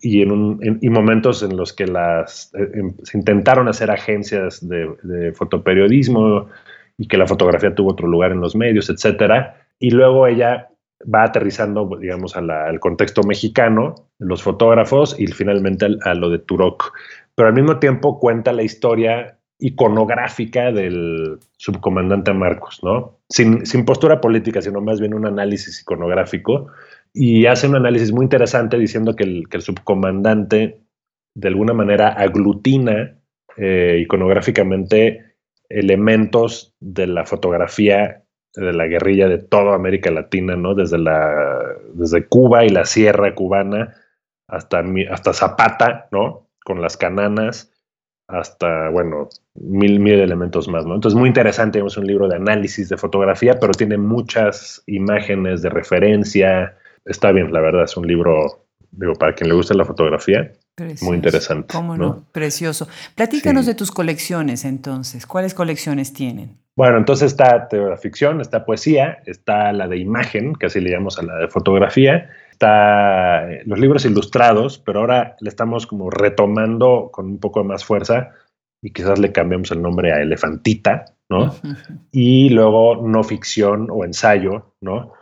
[0.00, 0.58] y en,
[0.92, 6.48] momentos en los que las eh, em, se intentaron hacer agencias de, de fotoperiodismo,
[6.98, 9.66] y que la fotografía tuvo otro lugar en los medios, etcétera.
[9.78, 10.68] Y luego ella
[11.02, 16.92] va aterrizando, digamos, al contexto mexicano, los fotógrafos y finalmente a, lo de Turok.
[17.34, 23.18] Pero al mismo tiempo cuenta la historia iconográfica del subcomandante Marcos, ¿no?
[23.28, 26.68] Sin, postura política, sino más bien un análisis iconográfico.
[27.12, 30.80] Y hace un análisis muy interesante diciendo que el, que el subcomandante
[31.34, 33.18] de alguna manera aglutina
[33.56, 35.25] eh, iconográficamente
[35.68, 38.22] elementos de la fotografía
[38.54, 40.74] de la guerrilla de toda América Latina, ¿no?
[40.74, 43.94] Desde, la, desde Cuba y la sierra cubana
[44.48, 46.48] hasta, hasta Zapata, ¿no?
[46.64, 47.70] Con las cananas,
[48.28, 50.94] hasta, bueno, mil, mil elementos más, ¿no?
[50.94, 55.70] Entonces, muy interesante, es un libro de análisis de fotografía, pero tiene muchas imágenes de
[55.70, 56.76] referencia.
[57.04, 60.50] Está bien, la verdad, es un libro, digo, para quien le guste la fotografía,
[61.02, 61.72] muy interesante.
[61.72, 62.24] ¿Cómo no?
[62.32, 62.88] Precioso.
[63.14, 65.26] Platícanos de tus colecciones entonces.
[65.26, 66.58] ¿Cuáles colecciones tienen?
[66.76, 71.18] Bueno, entonces está la ficción, está poesía, está la de imagen, que así le llamamos
[71.18, 77.08] a la de fotografía, está eh, los libros ilustrados, pero ahora le estamos como retomando
[77.10, 78.32] con un poco más fuerza
[78.82, 81.54] y quizás le cambiamos el nombre a Elefantita, ¿no?
[82.12, 85.14] Y luego no ficción o ensayo, ¿no?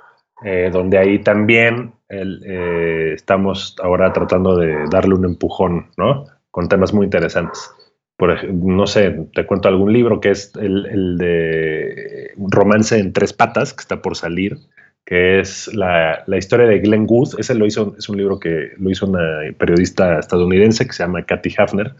[0.45, 6.27] Eh, donde ahí también eh, estamos ahora tratando de darle un empujón, ¿no?
[6.51, 7.71] Con temas muy interesantes.
[8.19, 13.33] Por no sé, te cuento algún libro que es el, el de Romance en tres
[13.33, 14.59] patas, que está por salir,
[15.07, 17.39] que es la, la, historia de Glenn Wood.
[17.39, 21.25] Ese lo hizo, es un libro que lo hizo una periodista estadounidense que se llama
[21.25, 21.95] Kathy Hafner.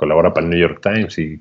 [0.00, 1.38] Colabora para el New York Times y,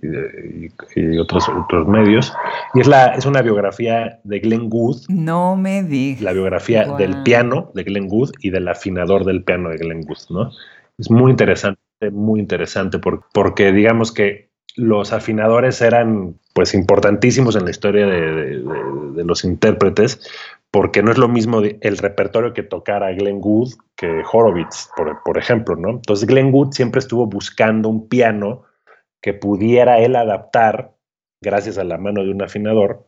[0.98, 2.34] y, otros, otros medios.
[2.74, 5.04] Y es, la, es una biografía de Glenn Wood.
[5.08, 6.24] No me digas.
[6.24, 10.18] La biografía del piano de Glenn Wood y del afinador del piano de Glenn Wood,
[10.30, 10.52] ¿no?
[10.98, 11.80] Es muy interesante,
[12.12, 13.00] muy interesante,
[13.32, 18.62] porque digamos que los afinadores eran pues importantísimos en la historia de,
[19.14, 20.20] de, los intérpretes,
[20.72, 25.76] porque no es lo mismo el repertorio que tocara Glenn Wood que Horowitz, por, ejemplo,
[25.76, 25.90] ¿no?
[25.90, 28.64] Entonces Glenn Wood siempre estuvo buscando un piano
[29.22, 30.94] que pudiera él adaptar
[31.42, 33.08] gracias a la mano de un afinador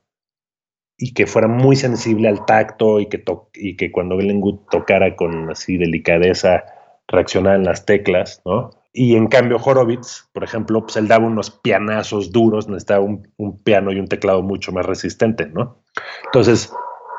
[0.97, 5.78] y que fuera muy sensible al tacto y que, cuando Glenn Wood tocara con así
[5.78, 6.63] delicadeza
[7.08, 8.71] reaccionara las teclas, ¿no?
[8.93, 13.58] Y en cambio Horowitz, por ejemplo, pues él daba unos pianazos duros, necesitaba un, un
[13.63, 15.78] piano y un teclado mucho más resistente, ¿no?
[16.26, 16.74] Entonces,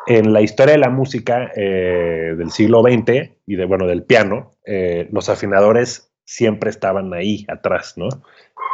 [0.06, 5.08] en la historia de la música eh, del siglo XX y bueno, del piano, eh,
[5.12, 8.08] los afinadores siempre estaban ahí atrás, ¿no?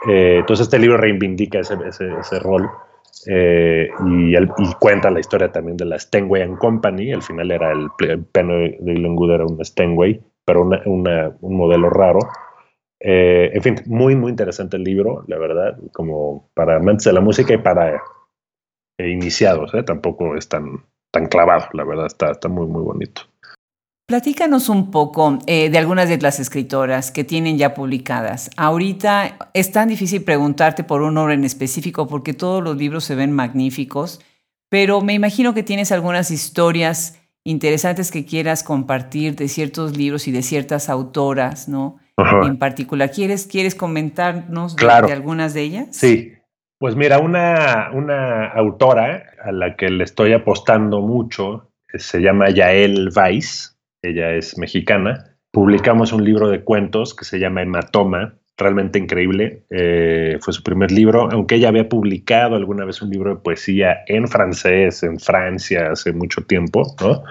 [0.09, 2.71] Eh, entonces este libro reivindica ese, ese, rol
[3.27, 4.35] y,
[4.79, 7.13] cuenta la historia también de la Steinway and Company.
[7.13, 7.89] Al final era el,
[8.33, 12.21] piano de Glenn era un Steinway, pero un modelo raro.
[13.01, 17.55] en fin, muy, muy interesante el libro, la verdad, como para amantes de la música
[17.55, 18.01] y para
[18.99, 23.23] iniciados, tampoco es tan, tan clavado, la verdad, está, está muy, muy bonito.
[24.07, 28.51] Platícanos un poco eh, de algunas de las escritoras que tienen ya publicadas.
[28.57, 33.33] Ahorita es tan difícil preguntarte por un orden específico porque todos los libros se ven
[33.33, 34.21] magníficos,
[34.71, 40.33] pero me imagino que tienes algunas historias interesantes que quieras compartir de ciertos libros y
[40.33, 41.99] de ciertas autoras, ¿no?
[42.45, 45.89] En particular, ¿quieres, ¿quieres comentarnos de, de algunas de ellas?
[45.93, 46.33] Sí,
[46.79, 53.11] pues mira, una, una autora a la que le estoy apostando mucho se llama Yael
[53.15, 55.37] Weiss, ella es mexicana.
[55.51, 59.65] Publicamos un libro de cuentos que se llama Hematoma, realmente increíble.
[59.71, 63.99] Eh, fue su primer libro, aunque ella había publicado alguna vez un libro de poesía
[64.07, 67.25] en francés, en Francia, hace mucho tiempo, ¿no?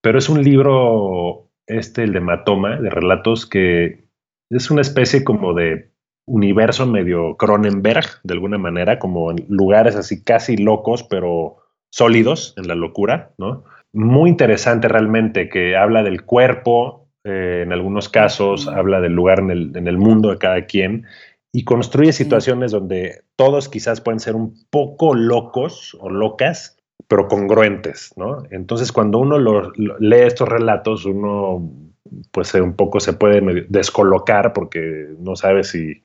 [0.00, 4.06] Pero es un libro, este, el de Hematoma, de relatos que
[4.50, 5.91] es una especie como de
[6.32, 11.58] universo medio Cronenberg, de alguna manera, como en lugares así casi locos, pero
[11.90, 13.64] sólidos en la locura, ¿no?
[13.92, 19.50] Muy interesante realmente, que habla del cuerpo, eh, en algunos casos habla del lugar en
[19.50, 21.04] el, en el mundo de cada quien,
[21.52, 28.14] y construye situaciones donde todos quizás pueden ser un poco locos o locas, pero congruentes,
[28.16, 28.38] ¿no?
[28.50, 29.38] Entonces, cuando uno
[29.76, 31.70] lee estos relatos, uno
[32.30, 36.02] pues un poco se puede descolocar porque no sabe si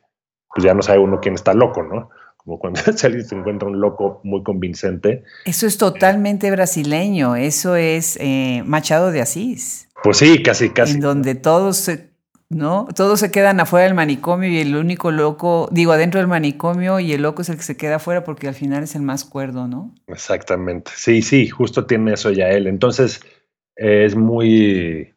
[0.57, 2.09] pues ya no sabe uno quién está loco, ¿no?
[2.35, 5.23] Como cuando se encuentra un loco muy convincente.
[5.45, 9.87] Eso es totalmente brasileño, eso es eh, Machado de Asís.
[10.01, 10.95] Pues sí, casi, casi.
[10.95, 12.09] En donde todos se,
[12.49, 12.87] ¿no?
[12.95, 17.13] Todos se quedan afuera del manicomio y el único loco, digo, adentro del manicomio y
[17.13, 19.67] el loco es el que se queda afuera porque al final es el más cuerdo,
[19.67, 19.93] ¿no?
[20.07, 20.89] Exactamente.
[20.95, 22.65] Sí, sí, justo tiene eso ya él.
[22.65, 23.21] Entonces,
[23.75, 25.13] es muy,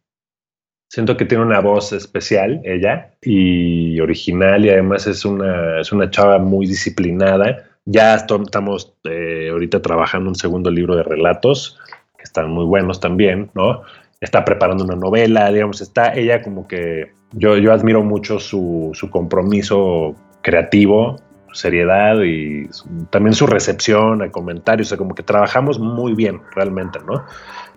[0.91, 6.11] Siento que tiene una voz especial ella y original y además es una, es una
[6.11, 7.65] chava muy disciplinada.
[7.85, 11.79] Ya estamos eh, ahorita trabajando un segundo libro de relatos
[12.19, 13.83] que están muy buenos también, ¿no?
[14.21, 19.11] Está preparando una novela, digamos, está ella como que yo, yo admiro mucho su, su
[19.11, 21.21] compromiso creativo,
[21.53, 22.69] seriedad y
[23.11, 27.25] también su recepción a comentarios, o sea, como que trabajamos muy bien realmente, ¿no?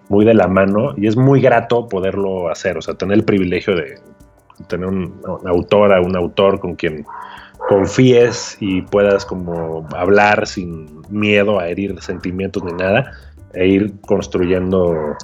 [0.09, 3.75] Muy de la mano y es muy grato poderlo hacer, o sea, tener el privilegio
[3.75, 3.99] de
[4.67, 7.05] tener un, una autora, un autor con quien
[7.67, 13.11] confíes y puedas como hablar sin miedo a herir sentimientos ni nada
[13.53, 15.15] e ir construyendo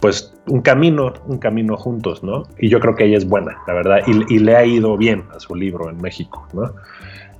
[0.00, 2.42] pues un camino, un camino juntos, ¿no?
[2.58, 5.38] Y yo creo que ella es buena, la verdad, y, le ha ido bien a
[5.38, 6.74] su libro en México, ¿no?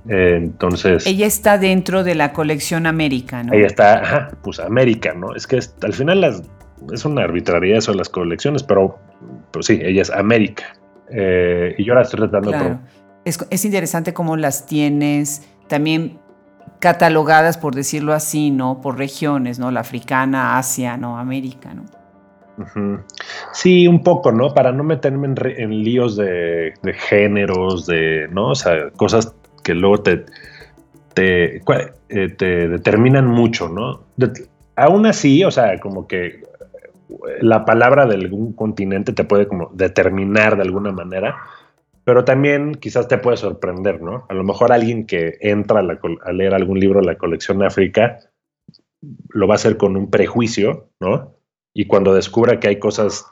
[0.09, 1.05] Eh, entonces...
[1.07, 3.53] Ella está dentro de la colección América, ¿no?
[3.53, 5.35] Ella está, ajá, pues América, ¿no?
[5.35, 6.43] Es que al final las,
[6.91, 8.99] es una arbitrariedad eso de las colecciones, pero,
[9.51, 10.63] pero sí, ella es América.
[11.09, 12.79] Eh, y yo la estoy tratando claro.
[13.23, 16.19] es, es interesante cómo las tienes también
[16.79, 18.81] catalogadas, por decirlo así, ¿no?
[18.81, 19.71] Por regiones, ¿no?
[19.71, 21.17] La africana, Asia, ¿no?
[21.17, 21.85] América, ¿no?
[23.53, 24.53] Sí, un poco, ¿no?
[24.53, 26.73] Para no meterme en, líos de,
[27.07, 28.49] géneros, de, ¿no?
[28.49, 29.33] O sea, cosas
[29.63, 30.25] que luego te,
[31.13, 34.03] te, eh, te determinan mucho, ¿no?
[34.75, 36.43] aún así, o sea, como que
[37.41, 41.37] la palabra de algún continente te puede como determinar de alguna manera,
[42.03, 44.25] pero también quizás te puede sorprender, ¿no?
[44.29, 48.19] A lo mejor alguien que entra a, a leer algún libro de la colección África
[49.29, 51.33] lo va a hacer con un prejuicio, ¿no?
[51.73, 53.25] y cuando descubra que hay cosas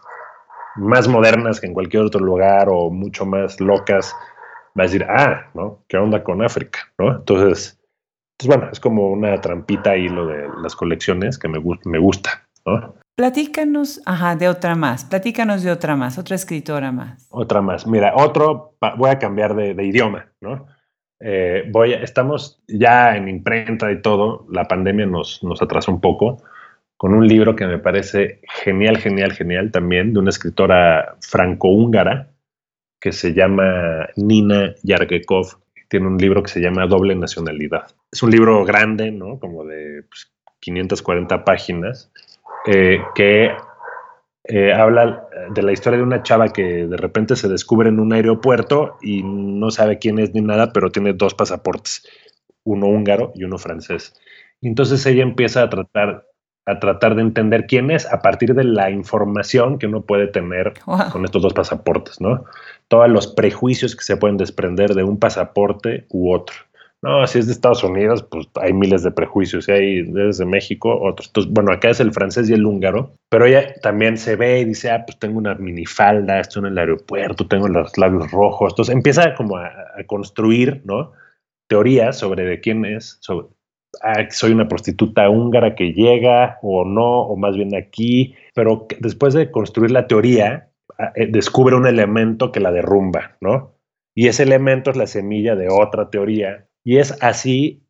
[0.76, 4.16] más modernas que en cualquier otro lugar o mucho más locas,
[4.78, 5.84] va a decir, ah, ¿no?
[5.88, 6.80] ¿Qué onda con África?
[6.98, 7.16] ¿no?
[7.18, 7.80] Entonces,
[8.38, 12.48] pues bueno, es como una trampita ahí lo de las colecciones que me, me gusta,
[12.66, 12.96] ¿no?
[13.16, 17.28] Platícanos, ajá, de otra más, platícanos de otra más, otra escritora más.
[17.30, 20.66] Otra más, mira, otro, voy a cambiar de, idioma, ¿no?
[21.20, 26.42] Eh, voy estamos ya en imprenta y todo, la pandemia nos, nos atrasó un poco,
[26.98, 32.32] con un libro que me parece genial, genial, genial también, de una escritora franco-húngara
[33.02, 35.58] que se llama Nina Yargekov.
[35.90, 37.88] Tiene un libro que se llama Doble Nacionalidad.
[38.12, 39.40] Es un libro grande, ¿no?
[39.40, 40.06] Como de
[40.62, 42.12] 540 pues, páginas,
[42.68, 43.52] eh, que
[44.46, 48.14] eh, habla de la historia de una chava que de repente se descubre en un
[48.14, 52.08] aeropuerto y no sabe quién es ni nada, pero tiene dos pasaportes,
[52.64, 54.14] uno húngaro y uno francés.
[54.62, 56.28] Entonces ella empieza a tratar
[56.66, 60.74] a tratar de entender quién es a partir de la información que uno puede tener
[61.12, 62.46] con estos dos pasaportes, ¿no?
[62.88, 66.56] Todos los prejuicios que se pueden desprender de un pasaporte u otro.
[67.04, 69.66] No, si es de Estados Unidos, pues hay miles de prejuicios.
[69.66, 71.28] Si hay desde México, otros.
[71.30, 73.16] Entonces, bueno, acá es el francés y el húngaro.
[73.30, 76.78] Pero ella también se ve y dice, ah, pues tengo una minifalda, estoy en el
[76.78, 78.74] aeropuerto, tengo los labios rojos.
[78.74, 81.14] Entonces empieza como a, a construir, ¿no?
[81.68, 83.48] Teorías sobre de quién es, sobre,
[84.02, 89.34] Ah, soy una prostituta húngara que llega o no, o más bien aquí, pero después
[89.34, 93.76] de construir la teoría, ah, eh, descubre un elemento que la derrumba, ¿no?
[94.16, 96.68] Y ese elemento es la semilla de otra teoría.
[96.84, 97.84] Y es así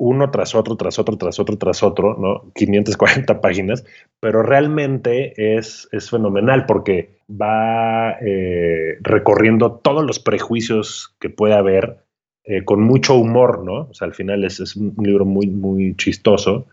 [0.00, 2.50] uno tras otro, tras otro, tras otro, tras otro, ¿no?
[2.54, 3.84] 540 páginas,
[4.18, 11.98] pero realmente es, es fenomenal porque va eh, recorriendo todos los prejuicios que puede haber
[12.44, 13.88] eh, con mucho humor, ¿no?
[13.90, 16.66] O sea, al final es, es un libro muy, muy chistoso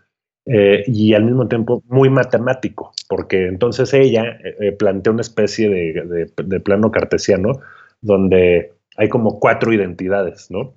[0.46, 6.32] eh, y al mismo tiempo muy matemático, porque entonces ella eh, plantea una especie de,
[6.34, 7.60] de, plano cartesiano
[8.00, 10.74] donde hay como cuatro identidades, ¿no?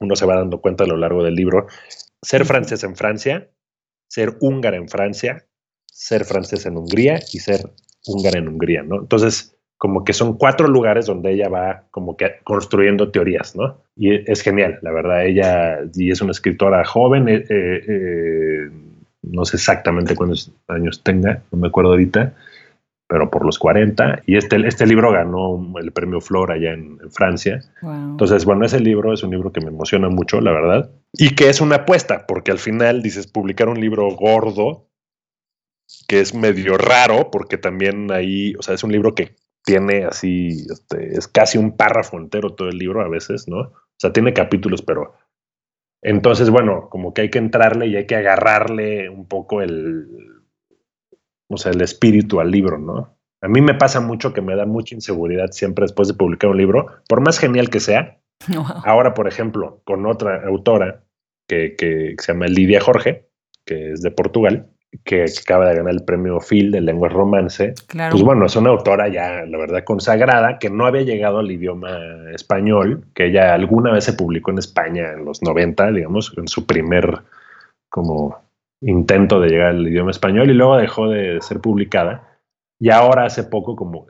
[0.00, 1.68] Uno se va dando cuenta a lo largo del libro.
[2.20, 3.48] Ser francés en Francia,
[4.08, 5.46] ser húngara en Francia,
[5.86, 7.70] ser francés en Hungría y ser
[8.06, 9.02] húngara en Hungría, ¿no?
[9.02, 13.78] Entonces, como que son cuatro lugares donde ella va como que construyendo teorías, ¿no?
[13.96, 18.70] Y es genial, la verdad, ella y es una escritora joven, eh, eh, eh,
[19.22, 22.34] no sé exactamente cuántos años tenga, no me acuerdo ahorita,
[23.06, 27.62] pero por los 40, y este, este libro ganó el premio Flor allá en, Francia.
[27.82, 31.48] Entonces, bueno, ese libro es un libro que me emociona mucho, la verdad, y que
[31.48, 34.90] es una apuesta, porque al final dices, publicar un libro gordo,
[36.06, 40.66] que es medio raro, porque también ahí, o sea, es un libro que tiene así,
[40.70, 43.58] este, es casi un párrafo entero todo el libro a veces, ¿no?
[43.60, 45.14] O sea, tiene capítulos, pero
[46.02, 50.06] entonces, bueno, como que hay que entrarle y hay que agarrarle un poco el,
[51.48, 53.16] o sea, el espíritu al libro, ¿no?
[53.42, 56.56] A mí me pasa mucho que me da mucha inseguridad siempre después de publicar un
[56.56, 58.18] libro, por más genial que sea.
[58.84, 61.04] Ahora, por ejemplo, con otra autora
[61.46, 63.28] que, que se llama Lidia Jorge,
[63.66, 64.69] que es de Portugal,
[65.04, 67.74] que, acaba de ganar el premio Phil de lengua romance.
[68.10, 71.98] Pues bueno, es una autora ya, la verdad, consagrada, que no había llegado al idioma
[72.34, 76.66] español, que ella alguna vez se publicó en España en los 90, digamos, en su
[76.66, 77.20] primer
[77.88, 78.38] como
[78.80, 82.26] intento de llegar al idioma español y luego dejó de ser publicada.
[82.78, 84.06] Y ahora hace poco, como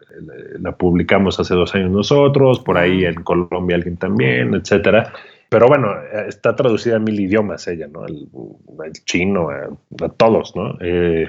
[0.60, 5.12] la publicamos hace dos años nosotros, por ahí en Colombia alguien también, etcétera.
[5.50, 5.88] Pero bueno,
[6.28, 8.04] está traducida a mil idiomas ella, ¿no?
[8.04, 10.78] Al, chino, a, todos, ¿no?
[10.80, 11.26] Eh,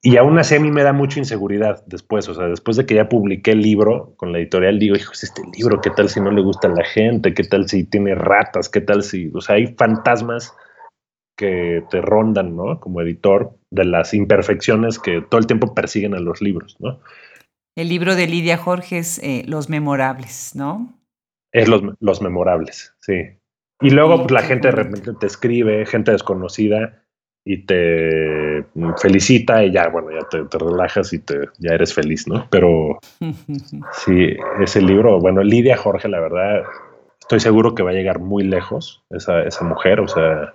[0.00, 2.94] y aún así a mí me da mucha inseguridad después, o sea, después de que
[2.94, 6.30] ya publiqué el libro con la editorial, digo, hijo, este libro, ¿qué tal si no
[6.30, 7.34] le gusta a la gente?
[7.34, 8.70] ¿Qué tal si tiene ratas?
[8.70, 10.54] ¿Qué tal si, o sea, hay fantasmas
[11.36, 12.80] que te rondan, ¿no?
[12.80, 16.98] Como editor, de las imperfecciones que todo el tiempo persiguen a los libros, ¿no?
[17.76, 21.01] El libro de Lidia Jorge es eh, Los Memorables, ¿no?
[21.52, 23.38] Es los, los memorables, sí.
[23.80, 27.02] Y luego pues, la gente de repente te escribe, gente desconocida,
[27.44, 28.64] y te
[28.98, 32.46] felicita y ya, bueno, ya te, relajas y te, ya eres feliz, ¿no?
[32.50, 33.00] Pero
[33.92, 36.62] sí, ese libro, bueno, Lidia Jorge, la verdad,
[37.20, 40.54] estoy seguro que va a llegar muy lejos esa, esa mujer, o sea,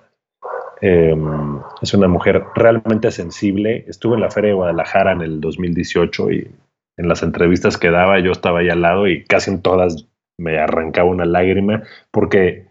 [0.79, 3.83] em, es una mujer realmente sensible.
[3.87, 6.51] Estuve en la Feria de Guadalajara en el 2018 y
[6.97, 10.07] en las entrevistas que daba yo estaba ahí al lado y casi en todas
[10.38, 12.67] me arrancaba una lágrima porque,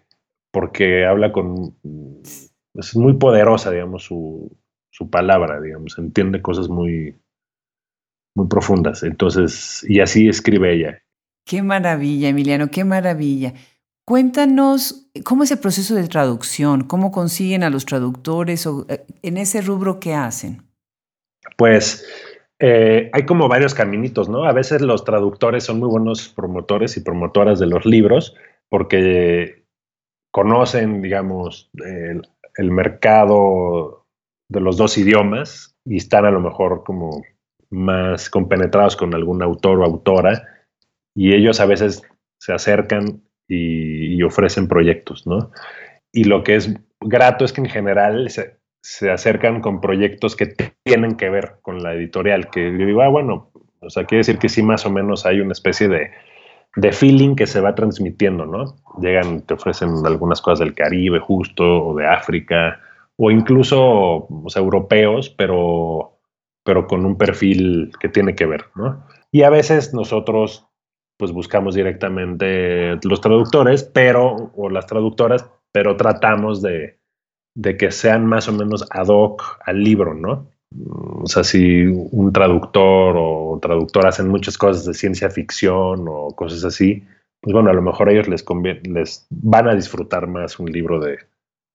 [0.52, 1.74] porque habla con
[2.78, 4.50] es muy poderosa, digamos, su,
[5.10, 7.16] palabra, digamos, entiende cosas muy,
[8.34, 9.02] muy profundas.
[9.02, 11.02] Entonces, y así escribe ella.
[11.44, 13.54] Qué maravilla, Emiliano, qué maravilla.
[14.04, 16.84] Cuéntanos, ¿cómo es el proceso de traducción?
[16.84, 20.62] ¿Cómo consiguen a los traductores o eh, en ese rubro qué hacen?
[21.56, 22.06] Pues
[22.58, 24.44] eh, hay como varios caminitos, ¿no?
[24.44, 28.34] A veces los traductores son muy buenos promotores y promotoras de los libros
[28.68, 29.64] porque
[30.32, 34.06] conocen, digamos, el mercado
[34.48, 37.22] de los dos idiomas y están a lo mejor como
[37.70, 40.42] más compenetrados con algún autor o autora
[41.14, 42.02] y ellos a veces
[42.38, 45.52] se acercan y, ofrecen proyectos, ¿no?
[46.12, 48.58] Y lo que es grato es que en general se,
[49.10, 53.50] acercan con proyectos que tienen que ver con la editorial, que yo digo, ah, bueno,
[53.80, 56.10] o sea, quiere decir que sí más o menos hay una especie de,
[56.76, 58.76] de feeling que se va transmitiendo, ¿no?
[59.00, 62.80] Llegan, te ofrecen algunas cosas del Caribe justo, o de África,
[63.16, 66.18] o incluso o sea, europeos, pero,
[66.62, 69.06] pero con un perfil que tiene que ver, ¿no?
[69.32, 70.66] Y a veces nosotros
[71.16, 76.98] pues buscamos directamente los traductores, pero, o las traductoras, pero tratamos de,
[77.56, 80.46] de que sean más o menos ad hoc al libro, ¿no?
[81.22, 86.64] O sea, si un traductor o traductor hacen muchas cosas de ciencia ficción o cosas
[86.64, 87.02] así,
[87.40, 91.00] pues bueno, a lo mejor ellos les conviene, les van a disfrutar más un libro
[91.00, 91.18] de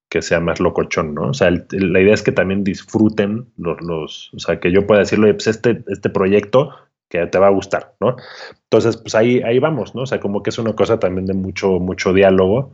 [0.09, 1.29] que sea más locochón, ¿no?
[1.29, 4.99] O sea, la idea es que también disfruten los, los, o sea, que yo pueda
[4.99, 6.69] decirle, pues este, este proyecto
[7.09, 8.17] que te va a gustar, ¿no?
[8.63, 10.03] Entonces, pues ahí, ahí vamos, ¿no?
[10.03, 12.73] O sea, como que es una cosa también de mucho, mucho diálogo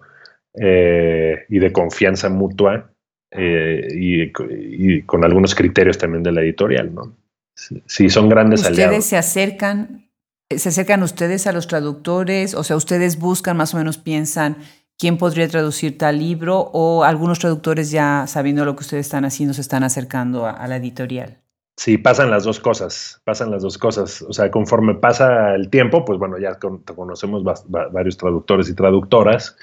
[0.60, 2.92] eh, y de confianza mutua
[3.32, 7.16] eh, y, con algunos criterios también de la editorial, ¿no?
[7.56, 9.06] Sí, son grandes ¿Ustedes aliados.
[9.06, 10.10] se acercan,
[10.56, 12.54] se acercan ustedes a los traductores?
[12.54, 14.58] O sea, ustedes buscan, más o menos piensan
[14.98, 19.54] quién podría traducir tal libro o algunos traductores ya sabiendo lo que ustedes están haciendo
[19.54, 21.38] se están acercando a, la editorial.
[21.76, 24.24] Sí, pasan las dos cosas, pasan las dos cosas.
[24.24, 29.56] O sea, conforme pasa el tiempo, pues bueno, ya conocemos varios traductores y traductoras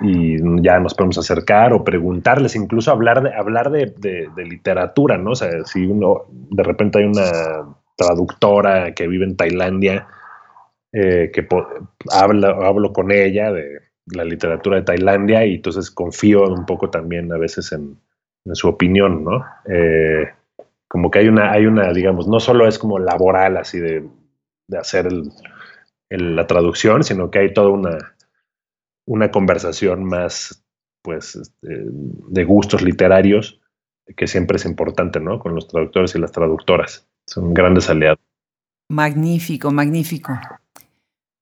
[0.00, 5.30] y ya nos podemos acercar o preguntarles, incluso hablar de, hablar de, literatura, ¿no?
[5.30, 10.08] O sea, si uno, de repente hay una traductora que vive en Tailandia,
[10.92, 11.46] eh, que
[12.12, 17.32] habla, hablo con ella de la literatura de Tailandia y entonces confío un poco también
[17.32, 17.96] a veces en,
[18.52, 19.42] su opinión, ¿no?
[19.66, 20.28] Eh,
[20.86, 24.06] como que hay una, hay una, digamos, no solo es como laboral así de,
[24.78, 25.08] hacer
[26.10, 28.14] la traducción, sino que hay toda una
[29.06, 30.64] una conversación más,
[31.02, 33.60] pues, este, de gustos literarios,
[34.16, 35.38] que siempre es importante, ¿no?
[35.38, 37.08] Con los traductores y las traductoras.
[37.26, 38.20] Son grandes aliados.
[38.90, 40.38] Magnífico, magnífico.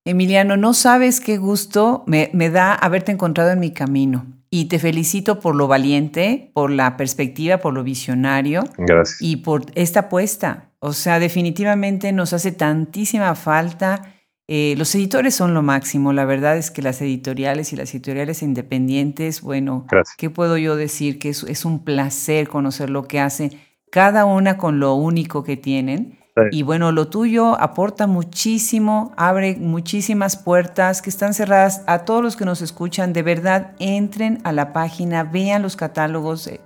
[0.05, 4.25] Emiliano, no sabes qué gusto me, me, da haberte encontrado en mi camino.
[4.49, 8.63] Y te felicito por lo valiente, por la perspectiva, por lo visionario.
[8.77, 9.21] Gracias.
[9.21, 10.69] Y por esta apuesta.
[10.79, 14.13] O sea, definitivamente nos hace tantísima falta
[14.47, 16.11] eh, los editores son lo máximo.
[16.11, 19.85] La verdad es que las editoriales y las editoriales independientes, bueno,
[20.17, 21.19] ¿qué puedo yo decir?
[21.19, 23.51] Que es, un placer conocer lo que hacen,
[23.89, 26.19] cada una con lo único que tienen.
[26.51, 32.35] Y bueno, lo tuyo aporta muchísimo, abre muchísimas puertas que están cerradas a todos los
[32.35, 33.13] que nos escuchan.
[33.13, 36.59] De verdad, entren a la página, vean los catálogos, de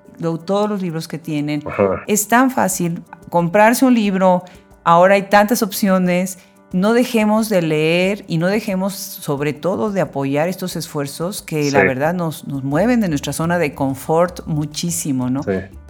[0.45, 1.63] todos los libros que tienen.
[2.07, 4.43] Es tan fácil comprarse un libro.
[4.85, 6.39] Ahora hay tantas opciones
[6.73, 11.83] no dejemos de leer y no dejemos sobre todo de apoyar estos esfuerzos que la
[11.83, 15.41] verdad nos, nos, mueven de nuestra zona de confort muchísimo, ¿no?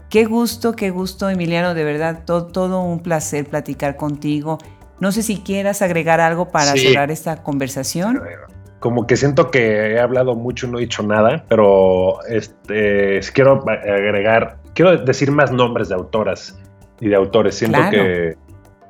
[0.09, 4.57] Qué gusto, qué gusto, Emiliano, de verdad, todo, todo un placer platicar contigo.
[4.99, 8.21] No sé si quieras agregar algo para cerrar esta conversación.
[8.79, 13.65] Como que siento que he hablado mucho y no he dicho nada, pero este, quiero
[13.67, 16.57] agregar, quiero decir más nombres de autoras
[17.01, 17.55] y de autores.
[17.55, 18.37] Siento que,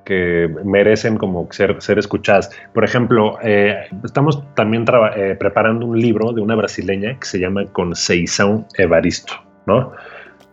[0.07, 2.49] que, merecen como ser, ser escuchadas.
[2.73, 4.85] Por ejemplo, eh, estamos también
[5.17, 9.33] eh, preparando un libro de una brasileña que se llama Conceição Evaristo,
[9.65, 9.91] ¿no?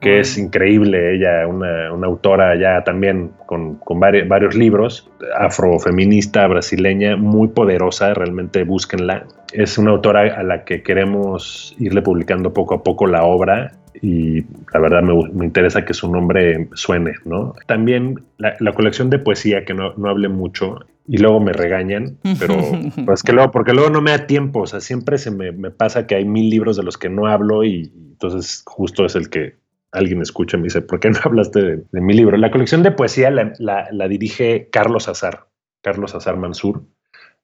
[0.01, 6.47] que es increíble, ella, una, una autora ya también con, con varios, varios, libros, afrofeminista
[6.47, 9.25] brasileña, muy poderosa, realmente búsquenla.
[9.53, 14.43] Es una autora a la que queremos irle publicando poco a poco la obra y
[14.73, 17.55] la verdad me, me interesa que su nombre suene, ¿no?
[17.67, 22.19] También la, la colección de poesía, que no, no hable mucho, y luego me regañan,
[22.39, 22.57] pero
[23.07, 25.71] pues que luego, porque luego no me da tiempo, o sea, siempre se me, me,
[25.71, 29.29] pasa que hay mil libros de los que no hablo y entonces justo es el
[29.29, 29.57] que
[29.93, 32.37] alguien escucha y me dice, ¿por qué no hablaste de, mi libro?
[32.37, 35.47] La colección de poesía la, dirige Carlos Azar,
[35.83, 36.83] Carlos Azar Mansur,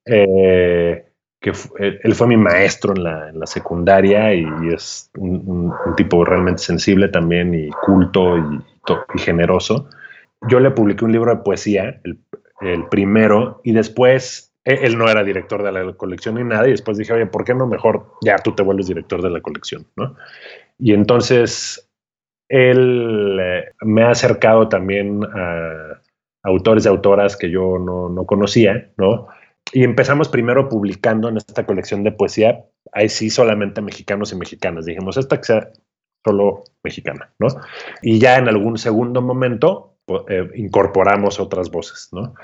[0.07, 1.10] eh,
[1.41, 7.55] que él fue mi maestro en la, secundaria y, es un, tipo realmente sensible también
[7.55, 9.89] y culto y, generoso.
[10.49, 12.19] Yo le publiqué un libro de poesía, el,
[12.61, 16.73] el primero, y después e, él no era director de la colección ni nada, y
[16.73, 19.87] después dije, oye, ¿por qué no mejor ya tú te vuelves director de la colección?
[19.97, 20.17] ¿no?
[20.79, 21.91] Y entonces
[22.49, 26.01] él eh, me ha acercado también a
[26.43, 29.29] autores y autoras que yo no, conocía, ¿no?
[29.73, 34.85] Y empezamos primero publicando en esta colección de poesía, ahí sí solamente mexicanos y mexicanas.
[34.85, 35.71] Dijimos, esta que sea
[36.25, 37.49] solo mexicana, ¿no?
[38.03, 39.97] Y ya en algún segundo momento
[40.29, 42.35] eh, incorporamos otras voces, ¿no?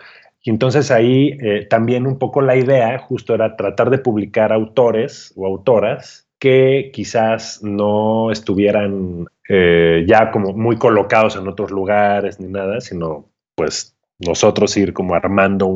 [0.43, 5.33] Y entonces ahí eh, también un poco la idea justo era tratar de publicar autores
[5.37, 12.47] o autoras que quizás no estuvieran eh, ya como muy colocados en otros lugares ni
[12.47, 15.67] nada, sino pues nosotros ir como armando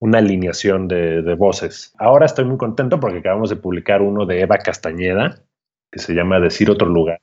[0.00, 1.94] una alineación de, voces.
[1.98, 5.42] Ahora estoy muy contento porque acabamos de publicar uno de Eva Castañeda,
[5.90, 7.20] que se llama Decir otro lugar,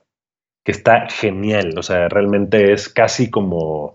[0.64, 3.94] que está genial, o sea, realmente es casi como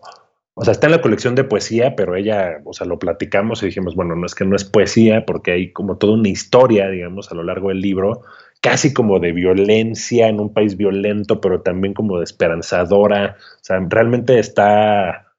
[0.54, 3.68] o sea, está en la colección de poesía, pero ella, o sea, lo platicamos y
[3.68, 7.32] dijimos, bueno, no es que no es poesía, porque hay como toda una historia, digamos,
[7.32, 8.24] a lo largo del libro,
[8.60, 13.38] casi como de violencia en un país violento, pero también como de esperanzadora.
[13.40, 15.31] O sea, realmente está,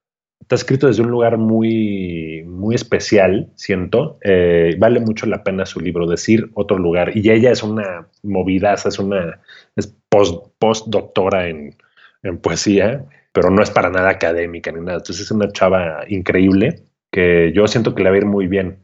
[0.43, 4.19] está escrito desde un lugar muy, muy especial, siento.
[4.23, 7.17] Eh, vale mucho la pena su libro, decir otro lugar.
[7.17, 9.41] Y ella es una movidaza, es una
[9.77, 11.75] es post, postdoctora en,
[12.23, 14.99] en poesía pero no es para nada académica ni nada.
[14.99, 18.79] Entonces es una chava increíble que yo siento que le va a ir muy bien.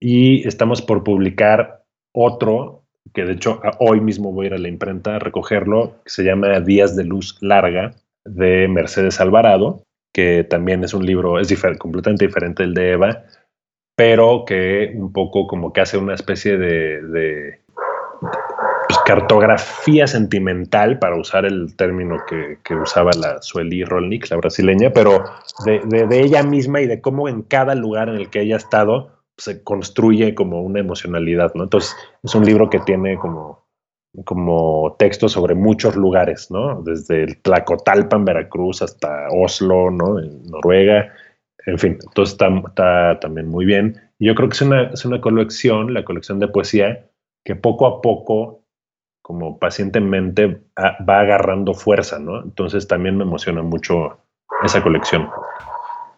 [0.00, 2.82] Y estamos por publicar otro,
[3.14, 6.24] que de hecho hoy mismo voy a ir a la imprenta a recogerlo, que se
[6.24, 7.94] llama Días de Luz Larga,
[8.24, 13.24] de Mercedes Alvarado, que también es un libro, es completamente diferente del de Eva,
[13.96, 17.60] pero que un poco como que hace una especie de
[18.92, 25.24] pues, cartografía sentimental, para usar el término que, usaba la Sueli Rolnik, la brasileña, pero
[25.64, 29.10] de, ella misma y de cómo en cada lugar en el que ella ha estado
[29.38, 31.64] se construye como una emocionalidad, ¿no?
[31.64, 33.61] Entonces, es un libro que tiene como,
[34.24, 36.82] como texto sobre muchos lugares, ¿no?
[36.82, 40.18] Desde el Tlacotalpa en Veracruz hasta Oslo, ¿no?
[40.18, 41.12] En Noruega,
[41.66, 44.00] en fin, entonces está, está también muy bien.
[44.18, 47.06] Y yo creo que es una, es una colección, la colección de poesía,
[47.44, 48.62] que poco a poco
[49.22, 52.42] como pacientemente va agarrando fuerza, ¿no?
[52.42, 54.18] Entonces también me emociona mucho
[54.64, 55.28] esa colección.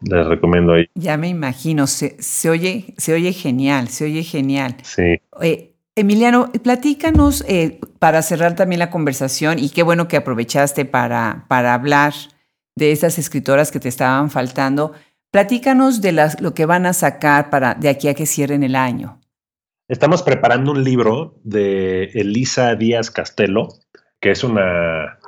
[0.01, 0.86] Les recomiendo ahí.
[0.95, 2.16] Ya me imagino, se,
[2.49, 4.76] oye, se oye genial, se oye genial.
[4.82, 5.20] Sí.
[5.97, 11.72] Emiliano, platícanos eh, para cerrar también la conversación y qué bueno que aprovechaste para, para
[11.72, 12.12] hablar
[12.76, 14.92] de esas escritoras que te estaban faltando.
[15.30, 18.74] Platícanos de las, lo que van a sacar para de aquí a que cierren el
[18.74, 19.20] año.
[19.88, 23.68] Estamos preparando un libro de Elisa Díaz Castelo,
[24.18, 25.18] que es una,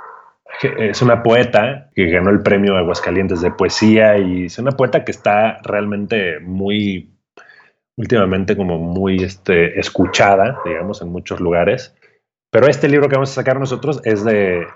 [0.79, 5.13] es una poeta que ganó el premio Aguascalientes de poesía y es una poeta que
[5.13, 7.16] está realmente muy,
[7.97, 11.95] últimamente como muy este, escuchada, digamos, en muchos lugares.
[12.51, 14.67] Pero este libro que vamos a sacar nosotros es de,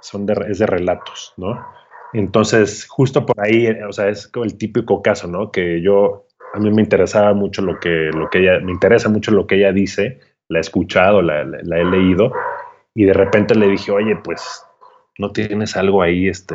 [0.00, 1.64] son de, es de relatos, ¿no?
[2.12, 5.50] Entonces, justo por ahí, o sea, es como el típico caso, ¿no?
[5.50, 9.32] Que yo a mí me interesaba mucho lo que, lo que ella, me interesa mucho
[9.32, 12.32] lo que ella dice, la he escuchado, la, he leído,
[12.94, 14.64] y de repente le dije, oye, pues,
[15.18, 16.54] ¿no tienes algo ahí, este,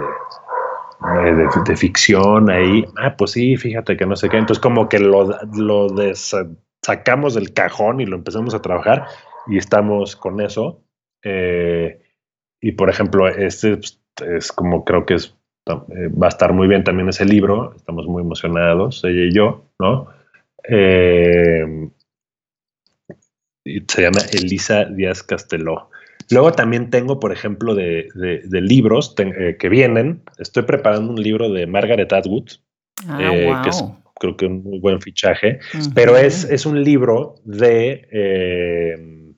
[1.65, 2.85] de, ficción ahí?
[3.01, 4.37] Ah, pues sí, fíjate que no sé qué.
[4.37, 5.87] Entonces como que lo, lo
[6.81, 9.05] sacamos del cajón y lo empezamos a trabajar
[9.47, 10.83] y estamos con eso.
[11.23, 12.01] Eh,
[12.61, 15.35] y por ejemplo, este pues, es como creo que es
[15.69, 19.65] eh, va a estar muy bien también ese libro, estamos muy emocionados, ella y yo,
[19.79, 20.07] ¿no?
[20.67, 21.89] Eh,
[23.87, 25.89] se llama Elisa Díaz Casteló.
[26.31, 28.07] Luego también tengo, por ejemplo, de,
[28.51, 30.21] libros eh, que vienen.
[30.37, 32.49] Estoy preparando un libro de Margaret Atwood,
[33.07, 33.83] ah, eh, que es
[34.19, 35.59] creo que un muy buen fichaje,
[35.95, 39.33] pero es, es un libro de, eh,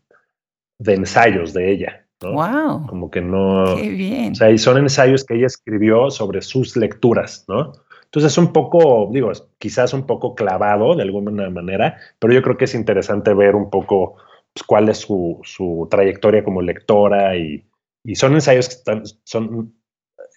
[0.80, 2.06] de ensayos de ella.
[2.22, 2.88] Wow.
[2.88, 3.76] Como que no.
[3.78, 4.32] Qué bien.
[4.34, 7.74] O sea, y son ensayos que ella escribió sobre sus lecturas, ¿no?
[8.06, 12.58] Entonces es un poco, digo, quizás un poco clavado de alguna manera, pero yo creo
[12.58, 14.18] que es interesante ver un poco
[14.54, 17.66] pues, cuál es su, su, trayectoria como lectora y,
[18.04, 19.74] y son ensayos que están, son,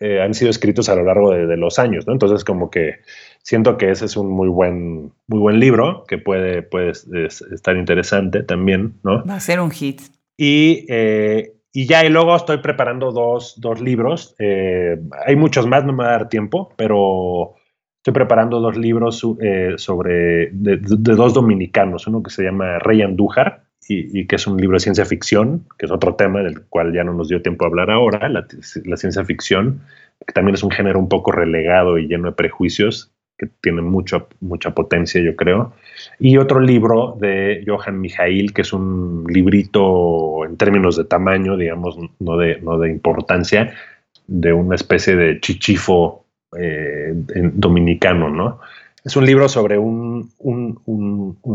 [0.01, 2.13] eh, han sido escritos a lo largo de, los años, ¿no?
[2.13, 2.97] Entonces como que
[3.43, 8.43] siento que ese es un muy buen, muy buen libro que puede, puede estar interesante
[8.43, 9.25] también, ¿no?
[9.25, 10.01] Va a ser un hit.
[10.37, 14.35] Y, eh, y ya, y luego estoy preparando dos, dos libros.
[14.39, 14.97] Eh,
[15.27, 17.55] hay muchos más, no me va a dar tiempo, pero
[18.05, 23.64] Estoy preparando dos libros eh, sobre de, dos dominicanos, uno que se llama Rey Andújar
[23.89, 27.05] y, que es un libro de ciencia ficción, que es otro tema del cual ya
[27.05, 28.47] no nos dio tiempo a hablar ahora, la,
[28.97, 29.81] ciencia ficción,
[30.27, 34.29] que también es un género un poco relegado y lleno de prejuicios, que tiene mucho,
[34.41, 35.73] mucha potencia, yo creo.
[36.19, 41.99] Y otro libro de Johann Mijail, que es un librito en términos de tamaño, digamos,
[42.21, 43.75] no de, no de importancia,
[44.27, 46.25] de una especie de chichifo
[46.57, 48.61] eh, dominicano, ¿no?
[49.05, 50.33] Es un libro sobre un,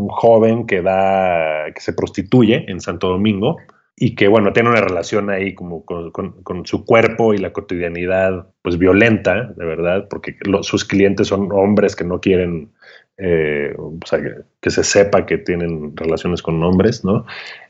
[0.10, 3.58] joven que da, que se prostituye en Santo Domingo
[3.96, 8.78] y que, bueno, tiene una relación ahí como con, su cuerpo y la cotidianidad, pues
[8.78, 12.72] violenta, de verdad, porque sus clientes son hombres que no quieren,
[13.18, 13.76] eh,
[14.06, 14.20] sea,
[14.62, 17.26] que, se sepa que tienen relaciones con hombres, ¿no?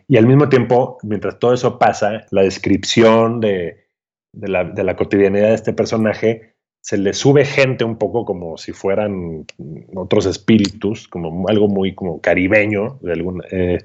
[0.10, 3.86] Y al mismo tiempo, mientras todo eso pasa, la descripción de,
[4.34, 8.72] la, de la cotidianidad de este personaje se le sube gente un poco como si
[8.72, 9.46] fueran
[9.96, 13.78] otros espíritus, como algo muy como caribeño, de eh,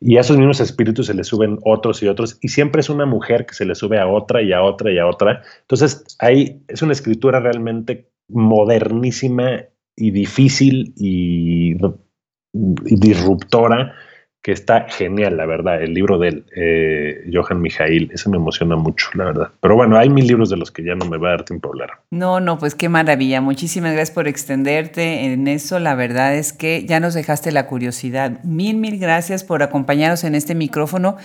[0.00, 3.06] y a esos mismos espíritus se le suben otros y otros, y siempre es una
[3.06, 5.42] mujer que se le sube a otra y a otra y a otra.
[5.62, 9.64] Entonces, ahí es una escritura realmente modernísima
[9.96, 11.76] y difícil y
[12.52, 13.94] disruptora
[14.42, 19.10] que está genial, la verdad, el libro de eh, Johan Mijail, ese me emociona mucho,
[19.14, 19.50] la verdad.
[19.60, 21.68] Pero bueno, hay mil libros de los que ya no me va a dar tiempo
[21.68, 21.90] a hablar.
[22.10, 23.42] No, no, pues qué maravilla.
[23.42, 25.78] Muchísimas gracias por extenderte en eso.
[25.78, 28.42] La verdad es que ya nos dejaste la curiosidad.
[28.42, 31.16] Mil, mil gracias por acompañarnos en este micrófono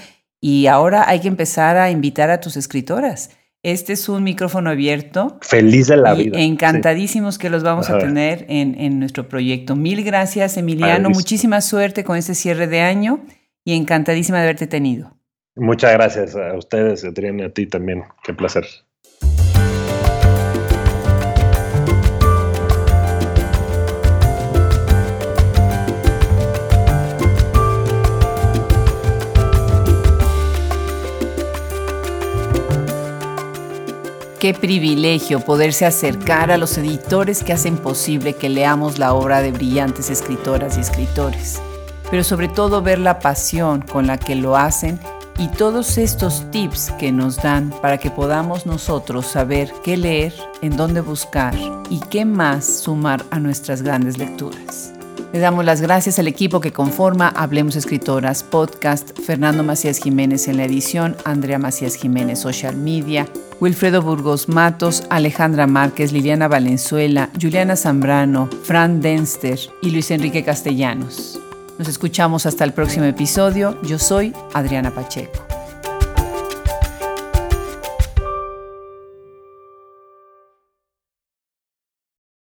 [0.41, 3.32] y ahora hay que empezar a invitar a tus escritoras.
[3.66, 5.39] Este es un micrófono abierto.
[5.41, 6.39] Feliz de la vida.
[6.39, 9.76] Encantadísimos que los vamos a tener en, nuestro proyecto.
[9.76, 11.09] Mil gracias, Emiliano.
[11.09, 13.22] Muchísima suerte con este cierre de año
[13.63, 15.18] y encantadísima de haberte tenido.
[15.55, 18.03] Muchas gracias a ustedes, Adrián, y a ti también.
[18.24, 18.66] Qué placer.
[34.46, 39.52] Qué privilegio poderse acercar a los editores que hacen posible que leamos la obra de
[39.52, 41.60] brillantes escritoras y escritores,
[42.12, 45.00] pero sobre todo ver la pasión con la que lo hacen
[45.39, 50.78] y todos estos tips que nos dan para que podamos nosotros saber qué leer, en
[50.78, 51.56] dónde buscar
[51.89, 54.93] y qué más sumar a nuestras grandes lecturas.
[55.34, 60.58] Le damos las gracias al equipo que conforma Hablemos Escritoras Podcast, Fernando Macías Jiménez en
[60.58, 63.28] la edición, Andrea Macías Jiménez Social Media,
[63.60, 71.40] Wilfredo Burgos Matos, Alejandra Márquez, Liliana Valenzuela, Juliana Zambrano, Fran Denster y Luis Enrique Castellanos.
[71.78, 73.78] Nos escuchamos hasta el próximo episodio.
[73.84, 75.55] Yo soy Adriana Pacheco.